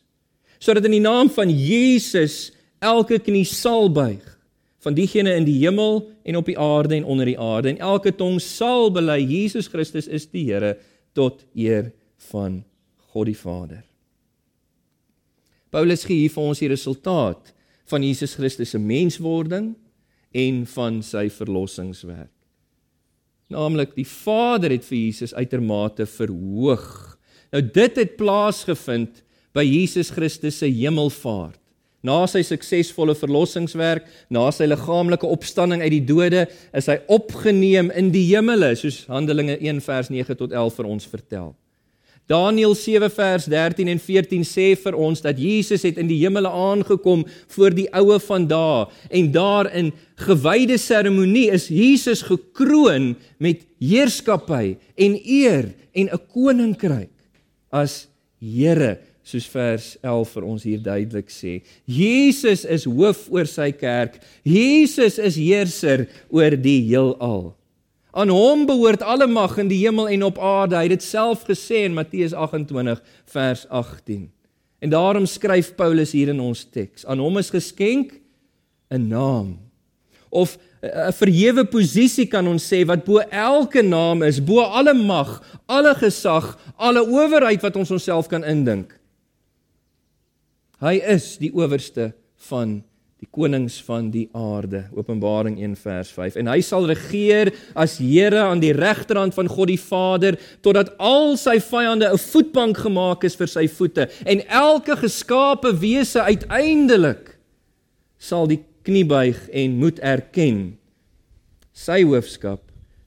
sodat 0.59 0.87
in 0.89 0.97
die 0.97 1.03
naam 1.03 1.29
van 1.31 1.51
Jesus 1.53 2.49
elke 2.83 3.19
knie 3.23 3.45
sal 3.47 3.87
buig 3.93 4.25
van 4.83 4.95
diegene 4.95 5.33
in 5.35 5.45
die 5.47 5.57
hemel 5.61 6.01
en 6.23 6.39
op 6.39 6.47
die 6.47 6.57
aarde 6.59 6.95
en 6.95 7.05
onder 7.05 7.27
die 7.27 7.39
aarde 7.39 7.73
en 7.73 7.81
elke 7.83 8.13
tong 8.15 8.39
sal 8.43 8.89
bely 8.95 9.19
Jesus 9.19 9.67
Christus 9.67 10.07
is 10.07 10.27
die 10.31 10.45
Here 10.47 10.77
tot 11.17 11.43
eer 11.55 11.91
van 12.29 12.63
God 13.11 13.27
die 13.27 13.37
Vader. 13.37 13.83
Paulus 15.69 16.05
gee 16.07 16.23
hier 16.23 16.33
vir 16.33 16.49
ons 16.49 16.61
die 16.61 16.71
resultaat 16.71 17.53
van 17.89 18.05
Jesus 18.05 18.35
Christus 18.37 18.73
se 18.73 18.81
menswording 18.81 19.73
en 20.31 20.65
van 20.69 21.01
sy 21.05 21.27
verlossingswerk. 21.33 22.33
Naamlik 23.49 23.95
die 23.97 24.05
Vader 24.05 24.69
het 24.75 24.85
vir 24.85 24.99
Jesus 24.99 25.33
uitermate 25.33 26.05
verhoog. 26.05 26.85
Nou 27.49 27.63
dit 27.65 27.95
het 27.97 28.11
plaasgevind 28.19 29.23
by 29.57 29.63
Jesus 29.65 30.11
Christus 30.13 30.59
se 30.61 30.69
hemelvaart. 30.69 31.57
Na 32.05 32.21
sy 32.31 32.43
suksesvolle 32.47 33.15
verlossingswerk, 33.17 34.05
na 34.31 34.45
sy 34.55 34.69
liggaamlike 34.69 35.27
opstanding 35.27 35.81
uit 35.83 35.95
die 35.97 36.05
dode, 36.07 36.45
is 36.77 36.87
hy 36.87 36.95
opgeneem 37.11 37.89
in 37.91 38.13
die 38.13 38.23
hemele, 38.29 38.69
soos 38.79 39.01
Handelinge 39.09 39.57
1 39.57 39.81
vers 39.83 40.13
9 40.13 40.37
tot 40.39 40.53
11 40.55 40.77
vir 40.79 40.91
ons 40.93 41.09
vertel. 41.09 41.49
Daniël 42.29 42.75
7 42.77 43.09
vers 43.09 43.47
13 43.49 43.89
en 43.89 43.99
14 43.99 44.45
sê 44.45 44.67
vir 44.77 44.97
ons 44.97 45.21
dat 45.25 45.39
Jesus 45.41 45.83
het 45.87 45.97
in 45.97 46.07
die 46.07 46.19
hemele 46.21 46.49
aangekom 46.49 47.25
voor 47.55 47.73
die 47.73 47.87
oue 47.97 48.19
van 48.27 48.45
dae 48.49 48.85
en 49.09 49.31
daar 49.33 49.71
in 49.73 49.91
gewyde 50.21 50.77
seremonie 50.77 51.47
is 51.51 51.67
Jesus 51.73 52.21
gekroon 52.27 53.15
met 53.41 53.65
heerskappy 53.81 54.77
en 54.95 55.17
eer 55.25 55.73
en 55.93 56.09
'n 56.13 56.21
koninkryk 56.33 57.11
as 57.71 58.07
Here 58.39 58.95
soos 59.27 59.45
vers 59.51 59.91
11 60.01 60.31
vir 60.33 60.45
ons 60.47 60.63
hier 60.65 60.79
duidelik 60.81 61.27
sê. 61.29 61.59
Jesus 61.85 62.63
is 62.65 62.87
hoof 62.89 63.27
oor 63.29 63.45
sy 63.45 63.69
kerk. 63.75 64.17
Jesus 64.47 65.19
is 65.21 65.37
heerser 65.37 66.07
oor 66.33 66.55
die 66.57 66.79
heelal. 66.87 67.51
Aan 68.11 68.29
hom 68.33 68.65
behoort 68.65 69.03
alle 69.05 69.27
mag 69.27 69.57
in 69.61 69.69
die 69.69 69.83
hemel 69.83 70.09
en 70.09 70.23
op 70.23 70.39
aarde. 70.41 70.75
Hy 70.75 70.87
het 70.87 70.97
dit 70.97 71.05
self 71.05 71.45
gesê 71.45 71.83
in 71.85 71.93
Matteus 71.93 72.33
28 72.33 73.01
vers 73.29 73.67
18. 73.69 74.29
En 74.79 74.89
daarom 74.89 75.25
skryf 75.25 75.75
Paulus 75.75 76.15
hier 76.15 76.31
in 76.33 76.39
ons 76.39 76.63
teks: 76.71 77.05
Aan 77.05 77.21
hom 77.21 77.37
is 77.37 77.51
geskenk 77.53 78.17
'n 78.89 79.07
naam 79.07 79.59
of 80.29 80.57
'n 80.81 81.11
verhewe 81.13 81.65
posisie 81.65 82.25
kan 82.25 82.47
ons 82.47 82.63
sê 82.63 82.85
wat 82.85 83.03
bo 83.05 83.19
elke 83.19 83.81
naam 83.81 84.23
is, 84.23 84.39
bo 84.39 84.61
alle 84.61 84.93
mag, 84.93 85.59
alle 85.67 85.95
gesag, 85.95 86.57
alle 86.77 87.03
owerheid 87.03 87.61
wat 87.61 87.75
ons 87.75 87.91
onsself 87.91 88.27
kan 88.27 88.43
indink. 88.43 88.99
Hy 90.79 91.01
is 91.03 91.37
die 91.37 91.51
owerste 91.51 92.13
van 92.47 92.83
die 93.19 93.27
konings 93.35 93.81
van 93.83 94.07
die 94.13 94.27
aarde. 94.37 94.85
Openbaring 94.95 95.57
1 95.59 95.75
vers 95.81 96.11
5 96.15 96.37
en 96.39 96.49
hy 96.53 96.59
sal 96.63 96.87
regeer 96.87 97.51
as 97.75 97.97
Here 97.99 98.45
aan 98.45 98.61
die 98.63 98.71
regterhand 98.75 99.35
van 99.35 99.49
God 99.51 99.71
die 99.71 99.79
Vader 99.81 100.37
totdat 100.63 100.93
al 101.03 101.35
sy 101.39 101.57
vyande 101.59 102.07
'n 102.07 102.17
voetbank 102.17 102.77
gemaak 102.77 103.23
is 103.23 103.35
vir 103.35 103.47
sy 103.47 103.67
voete. 103.67 104.07
En 104.25 104.39
elke 104.47 104.95
geskape 104.95 105.73
wese 105.79 106.21
uiteindelik 106.23 107.35
sal 108.17 108.47
die 108.47 108.63
knie 108.83 109.05
buig 109.05 109.49
en 109.51 109.77
moet 109.79 109.99
erken 109.99 110.77
sy 111.73 112.03
hoofskap 112.03 112.61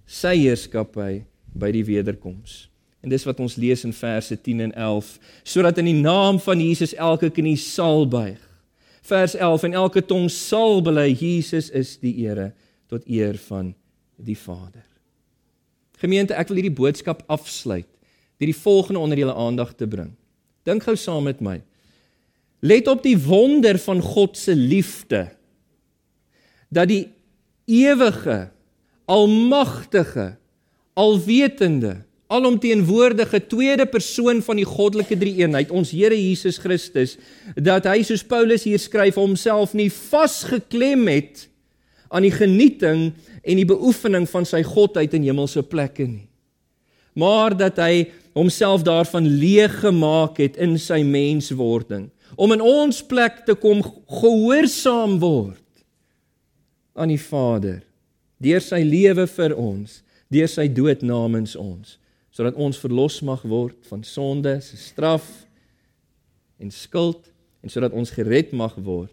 sy 0.07 0.37
heerskappy 0.37 1.25
by 1.55 1.73
die 1.73 1.85
wederkoms. 1.85 2.69
En 3.03 3.11
dis 3.11 3.25
wat 3.25 3.41
ons 3.41 3.57
lees 3.57 3.85
in 3.85 3.93
verse 3.93 4.37
10 4.37 4.61
en 4.61 4.73
11 4.73 5.19
sodat 5.43 5.79
in 5.79 5.89
die 5.89 6.03
naam 6.03 6.39
van 6.39 6.61
Jesus 6.61 6.95
elke 6.95 7.31
knie 7.31 7.57
sal 7.57 8.05
buig 8.07 8.52
vers 9.09 9.35
11 9.35 9.67
en 9.69 9.77
elke 9.83 10.03
tong 10.07 10.29
sal 10.31 10.83
bely 10.85 11.11
Jesus 11.11 11.71
is 11.75 11.97
die 12.03 12.15
Here 12.21 12.53
tot 12.91 13.07
eer 13.09 13.39
van 13.49 13.73
die 14.23 14.37
Vader. 14.39 14.85
Gemeente, 16.03 16.35
ek 16.35 16.51
wil 16.51 16.61
hierdie 16.61 16.77
boodskap 16.77 17.23
afsluit 17.31 17.89
deur 18.43 18.51
die 18.51 18.59
volgende 18.59 18.99
onder 18.99 19.21
julle 19.21 19.35
aandag 19.39 19.77
te 19.79 19.87
bring. 19.87 20.11
Dink 20.67 20.83
gou 20.83 20.97
saam 20.99 21.29
met 21.29 21.39
my. 21.43 21.61
Let 22.63 22.89
op 22.91 23.05
die 23.05 23.15
wonder 23.19 23.79
van 23.79 24.01
God 24.03 24.35
se 24.39 24.55
liefde. 24.59 25.29
Dat 26.75 26.91
die 26.91 27.05
ewige, 27.71 28.51
almagtige, 29.07 30.33
alwetende 30.99 32.03
alomteenwoordige 32.33 33.43
tweede 33.47 33.87
persoon 33.87 34.41
van 34.45 34.61
die 34.61 34.69
goddelike 34.69 35.17
drie-eenheid, 35.19 35.71
ons 35.71 35.93
Here 35.93 36.17
Jesus 36.17 36.59
Christus, 36.63 37.17
dat 37.57 37.87
hy 37.91 38.01
soos 38.07 38.25
Paulus 38.25 38.65
hier 38.69 38.81
skryf 38.81 39.19
homself 39.21 39.77
nie 39.77 39.91
vasgeklem 39.93 41.05
het 41.13 41.47
aan 42.13 42.27
die 42.27 42.35
genieting 42.35 43.11
en 43.43 43.61
die 43.61 43.69
beoefening 43.69 44.27
van 44.31 44.47
sy 44.49 44.63
godheid 44.65 45.15
in 45.17 45.27
hemelse 45.29 45.65
plekke 45.67 46.07
nie. 46.09 46.27
Maar 47.19 47.57
dat 47.57 47.81
hy 47.83 48.09
homself 48.33 48.85
daarvan 48.87 49.27
leeg 49.29 49.83
gemaak 49.83 50.41
het 50.41 50.57
in 50.57 50.79
sy 50.81 51.03
menswording 51.05 52.09
om 52.41 52.55
in 52.55 52.63
ons 52.65 53.03
plek 53.05 53.43
te 53.45 53.53
kom 53.61 53.83
gehoorsaam 54.09 55.19
word 55.21 55.61
aan 56.97 57.13
die 57.13 57.21
Vader 57.21 57.83
deur 58.43 58.63
sy 58.65 58.81
lewe 58.83 59.29
vir 59.31 59.53
ons, 59.55 60.01
deur 60.33 60.49
sy 60.51 60.65
dood 60.73 61.05
namens 61.07 61.53
ons, 61.55 61.99
sodat 62.33 62.57
ons 62.57 62.79
verlos 62.81 63.21
mag 63.25 63.43
word 63.45 63.77
van 63.91 64.05
sonde 64.05 64.57
se 64.65 64.79
straf 64.81 65.27
en 66.63 66.73
skuld 66.73 67.29
en 67.63 67.73
sodat 67.73 67.93
ons 67.93 68.13
gered 68.15 68.55
mag 68.57 68.75
word 68.81 69.13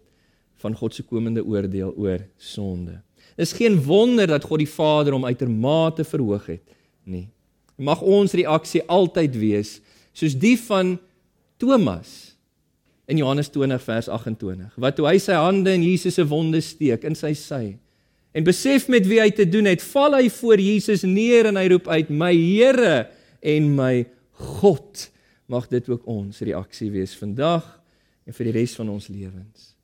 van 0.60 0.74
God 0.76 0.96
se 0.96 1.04
komende 1.06 1.44
oordeel 1.44 1.92
oor 1.96 2.24
sonde. 2.36 2.98
Is 3.40 3.54
geen 3.56 3.78
wonder 3.84 4.28
dat 4.28 4.44
God 4.44 4.60
die 4.60 4.68
Vader 4.68 5.16
hom 5.16 5.24
uitermate 5.28 6.04
verhoog 6.04 6.48
het 6.50 6.64
nie. 7.08 7.28
Mag 7.80 8.02
ons 8.04 8.36
reaksie 8.36 8.82
altyd 8.88 9.36
wees 9.40 9.78
soos 10.16 10.34
die 10.36 10.56
van 10.66 10.96
Thomas 11.60 12.34
in 13.10 13.20
Johannes 13.20 13.48
20 13.52 13.82
vers 13.84 14.08
28 14.08 14.80
wat 14.80 14.96
toe 14.96 15.08
hy 15.08 15.16
sy 15.22 15.36
hande 15.36 15.72
in 15.76 15.84
Jesus 15.84 16.16
se 16.18 16.24
wonde 16.28 16.60
steek 16.64 17.04
in 17.08 17.16
sy 17.18 17.32
sy 17.36 17.64
en 18.32 18.46
besef 18.46 18.88
met 18.88 19.06
wie 19.10 19.20
hy 19.20 19.30
te 19.34 19.48
doen 19.48 19.66
het, 19.70 19.82
val 19.92 20.14
hy 20.18 20.28
voor 20.30 20.62
Jesus 20.62 21.02
neer 21.02 21.50
en 21.50 21.58
hy 21.58 21.66
roep 21.72 21.88
uit: 21.88 22.10
"My 22.10 22.32
Here 22.34 23.08
en 23.40 23.74
my 23.74 24.06
God." 24.32 25.10
Mag 25.50 25.66
dit 25.68 25.88
ook 25.88 26.06
ons 26.06 26.38
reaksie 26.38 26.90
wees 26.90 27.16
vandag 27.18 27.66
en 28.26 28.32
vir 28.32 28.50
die 28.50 28.54
res 28.54 28.74
van 28.78 28.88
ons 28.88 29.08
lewens. 29.10 29.74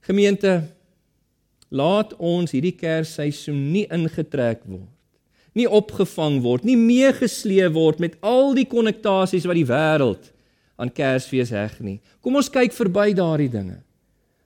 Gemeente, 0.00 0.62
laat 1.68 2.14
ons 2.16 2.54
hierdie 2.54 2.72
Kersseisoen 2.72 3.58
nie 3.74 3.84
ingetrek 3.92 4.62
word, 4.64 4.88
nie 5.52 5.66
opgevang 5.68 6.38
word, 6.40 6.64
nie 6.64 6.78
meegesleep 6.78 7.74
word 7.74 8.00
met 8.00 8.16
al 8.24 8.54
die 8.56 8.64
konnektasies 8.68 9.44
wat 9.48 9.58
die 9.58 9.68
wêreld 9.68 10.30
aan 10.78 10.92
Kersfees 10.94 11.50
heg 11.52 11.74
nie. 11.84 11.98
Kom 12.24 12.38
ons 12.38 12.48
kyk 12.52 12.72
verby 12.72 13.10
daardie 13.18 13.50
dinge. 13.52 13.80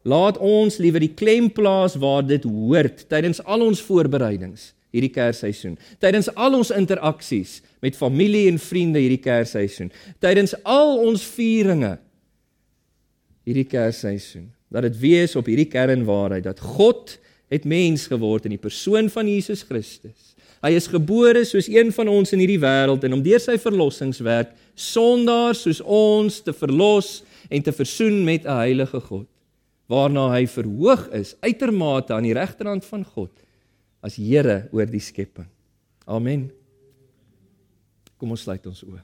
Laat 0.03 0.38
ons 0.43 0.81
liewer 0.83 1.03
die 1.03 1.15
klem 1.15 1.49
plaas 1.55 1.95
waar 2.01 2.25
dit 2.27 2.43
hoort 2.45 3.05
tydens 3.11 3.38
al 3.47 3.62
ons 3.62 3.83
voorbereidings 3.87 4.73
hierdie 4.93 5.12
Kersseisoen. 5.12 5.79
Tydens 6.03 6.29
al 6.37 6.59
ons 6.59 6.73
interaksies 6.75 7.61
met 7.85 7.97
familie 7.97 8.49
en 8.51 8.59
vriende 8.61 9.01
hierdie 9.01 9.23
Kersseisoen. 9.23 9.93
Tydens 10.23 10.55
al 10.69 10.99
ons 11.01 11.25
vieringe 11.37 11.97
hierdie 13.47 13.67
Kersseisoen. 13.69 14.51
Dat 14.73 14.87
dit 14.88 14.99
wees 15.01 15.37
op 15.38 15.49
hierdie 15.49 15.71
kernwaarheid 15.71 16.45
dat 16.45 16.61
God 16.61 17.17
het 17.53 17.67
mens 17.69 18.07
geword 18.09 18.49
in 18.49 18.57
die 18.57 18.61
persoon 18.61 19.11
van 19.12 19.29
Jesus 19.29 19.65
Christus. 19.69 20.33
Hy 20.62 20.75
is 20.79 20.87
gebore 20.88 21.43
soos 21.49 21.69
een 21.69 21.91
van 21.93 22.09
ons 22.09 22.33
in 22.33 22.41
hierdie 22.41 22.61
wêreld 22.62 23.03
en 23.05 23.17
om 23.19 23.25
deur 23.25 23.43
sy 23.43 23.59
verlossingswerk 23.61 24.53
sondaars 24.79 25.65
soos 25.67 25.83
ons 25.85 26.38
te 26.45 26.55
verlos 26.57 27.21
en 27.53 27.65
te 27.65 27.75
versoen 27.75 28.23
met 28.25 28.47
'n 28.47 28.61
heilige 28.62 29.01
God 29.01 29.32
waarna 29.92 30.31
hy 30.33 30.46
verhoog 30.48 31.07
is 31.16 31.35
uitermate 31.44 32.14
aan 32.16 32.26
die 32.26 32.37
regterhand 32.37 32.87
van 32.88 33.05
God 33.05 33.33
as 34.02 34.16
Here 34.18 34.66
oor 34.74 34.88
die 34.90 35.02
skepping. 35.02 35.46
Amen. 36.11 36.48
Kom 38.18 38.33
ons 38.35 38.42
sluit 38.42 38.64
ons 38.66 38.83
oë. 38.87 39.02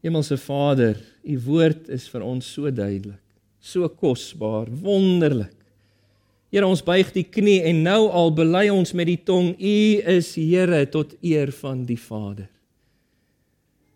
Hemelse 0.00 0.38
Vader, 0.40 0.96
u 1.28 1.34
woord 1.44 1.90
is 1.92 2.06
vir 2.08 2.22
ons 2.24 2.46
so 2.54 2.70
duidelik, 2.72 3.20
so 3.60 3.84
kosbaar, 3.92 4.70
wonderlik. 4.80 5.52
Here, 6.50 6.64
ons 6.66 6.80
buig 6.82 7.12
die 7.14 7.26
knie 7.28 7.60
en 7.68 7.84
nou 7.84 8.08
al 8.08 8.32
bely 8.34 8.64
ons 8.72 8.94
met 8.96 9.06
die 9.06 9.20
tong, 9.20 9.52
u 9.54 9.76
is 10.16 10.32
Here 10.40 10.80
tot 10.90 11.12
eer 11.20 11.52
van 11.60 11.84
die 11.86 12.00
Vader. 12.00 12.48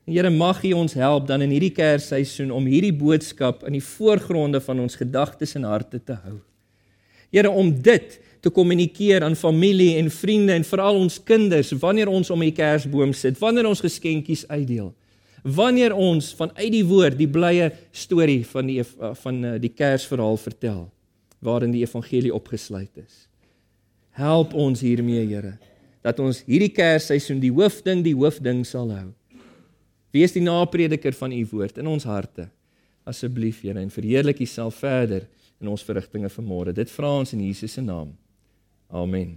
Here 0.04 0.28
mag 0.28 0.60
U 0.68 0.72
ons 0.76 0.92
help 1.00 1.28
dan 1.30 1.40
in 1.40 1.52
hierdie 1.54 1.72
Kersseisoen 1.72 2.50
om 2.52 2.66
hierdie 2.68 2.92
boodskap 2.92 3.62
in 3.64 3.78
die 3.78 3.84
voorgronde 3.84 4.60
van 4.60 4.82
ons 4.84 4.98
gedagtes 5.00 5.56
en 5.56 5.64
harte 5.64 5.96
te 5.96 6.18
hou. 6.26 6.36
Here 7.32 7.48
om 7.48 7.70
dit 7.72 8.18
te 8.44 8.52
kommunikeer 8.52 9.24
aan 9.24 9.36
familie 9.36 9.96
en 9.96 10.10
vriende 10.12 10.52
en 10.52 10.66
veral 10.68 11.00
ons 11.00 11.16
kinders 11.24 11.72
wanneer 11.80 12.12
ons 12.12 12.28
om 12.30 12.44
die 12.44 12.52
Kersboom 12.52 13.16
sit, 13.16 13.40
wanneer 13.40 13.70
ons 13.70 13.80
geskenkies 13.80 14.44
uitdeel. 14.50 14.92
Wanneer 15.42 15.96
ons 15.96 16.30
vanuit 16.36 16.70
die 16.72 16.84
woord 16.84 17.16
die 17.16 17.28
blye 17.28 17.70
storie 17.96 18.42
van 18.48 18.68
die 18.68 18.84
van 18.84 19.40
eh, 19.44 19.56
die 19.60 19.72
Kersverhaal 19.72 20.36
vertel 20.40 20.86
waarin 21.44 21.72
die 21.72 21.82
evangelie 21.84 22.32
opgesluit 22.32 22.92
is. 23.00 23.26
Help 24.16 24.54
ons 24.56 24.80
hiermee, 24.84 25.24
Here, 25.28 25.58
dat 26.04 26.20
ons 26.20 26.44
hierdie 26.44 26.72
Kersseisoen 26.72 27.40
die 27.40 27.52
hoofding 27.52 28.04
die 28.04 28.16
hoofding 28.16 28.64
sal 28.68 28.92
hou. 28.92 29.10
Wees 30.14 30.34
die 30.34 30.44
naprediker 30.44 31.16
van 31.18 31.32
u 31.34 31.42
woord 31.50 31.80
in 31.82 31.90
ons 31.90 32.06
harte. 32.06 32.48
Asseblief, 33.04 33.60
Here, 33.64 33.80
en 33.80 33.90
verheerlik 33.90 34.40
U 34.40 34.46
self 34.46 34.78
verder 34.80 35.26
in 35.60 35.68
ons 35.68 35.82
verrigtinge 35.84 36.30
vanmôre. 36.32 36.72
Dit 36.72 36.92
vra 36.94 37.10
ons 37.18 37.34
in 37.34 37.42
Jesus 37.44 37.74
se 37.76 37.82
naam. 37.82 38.14
Amen. 38.88 39.34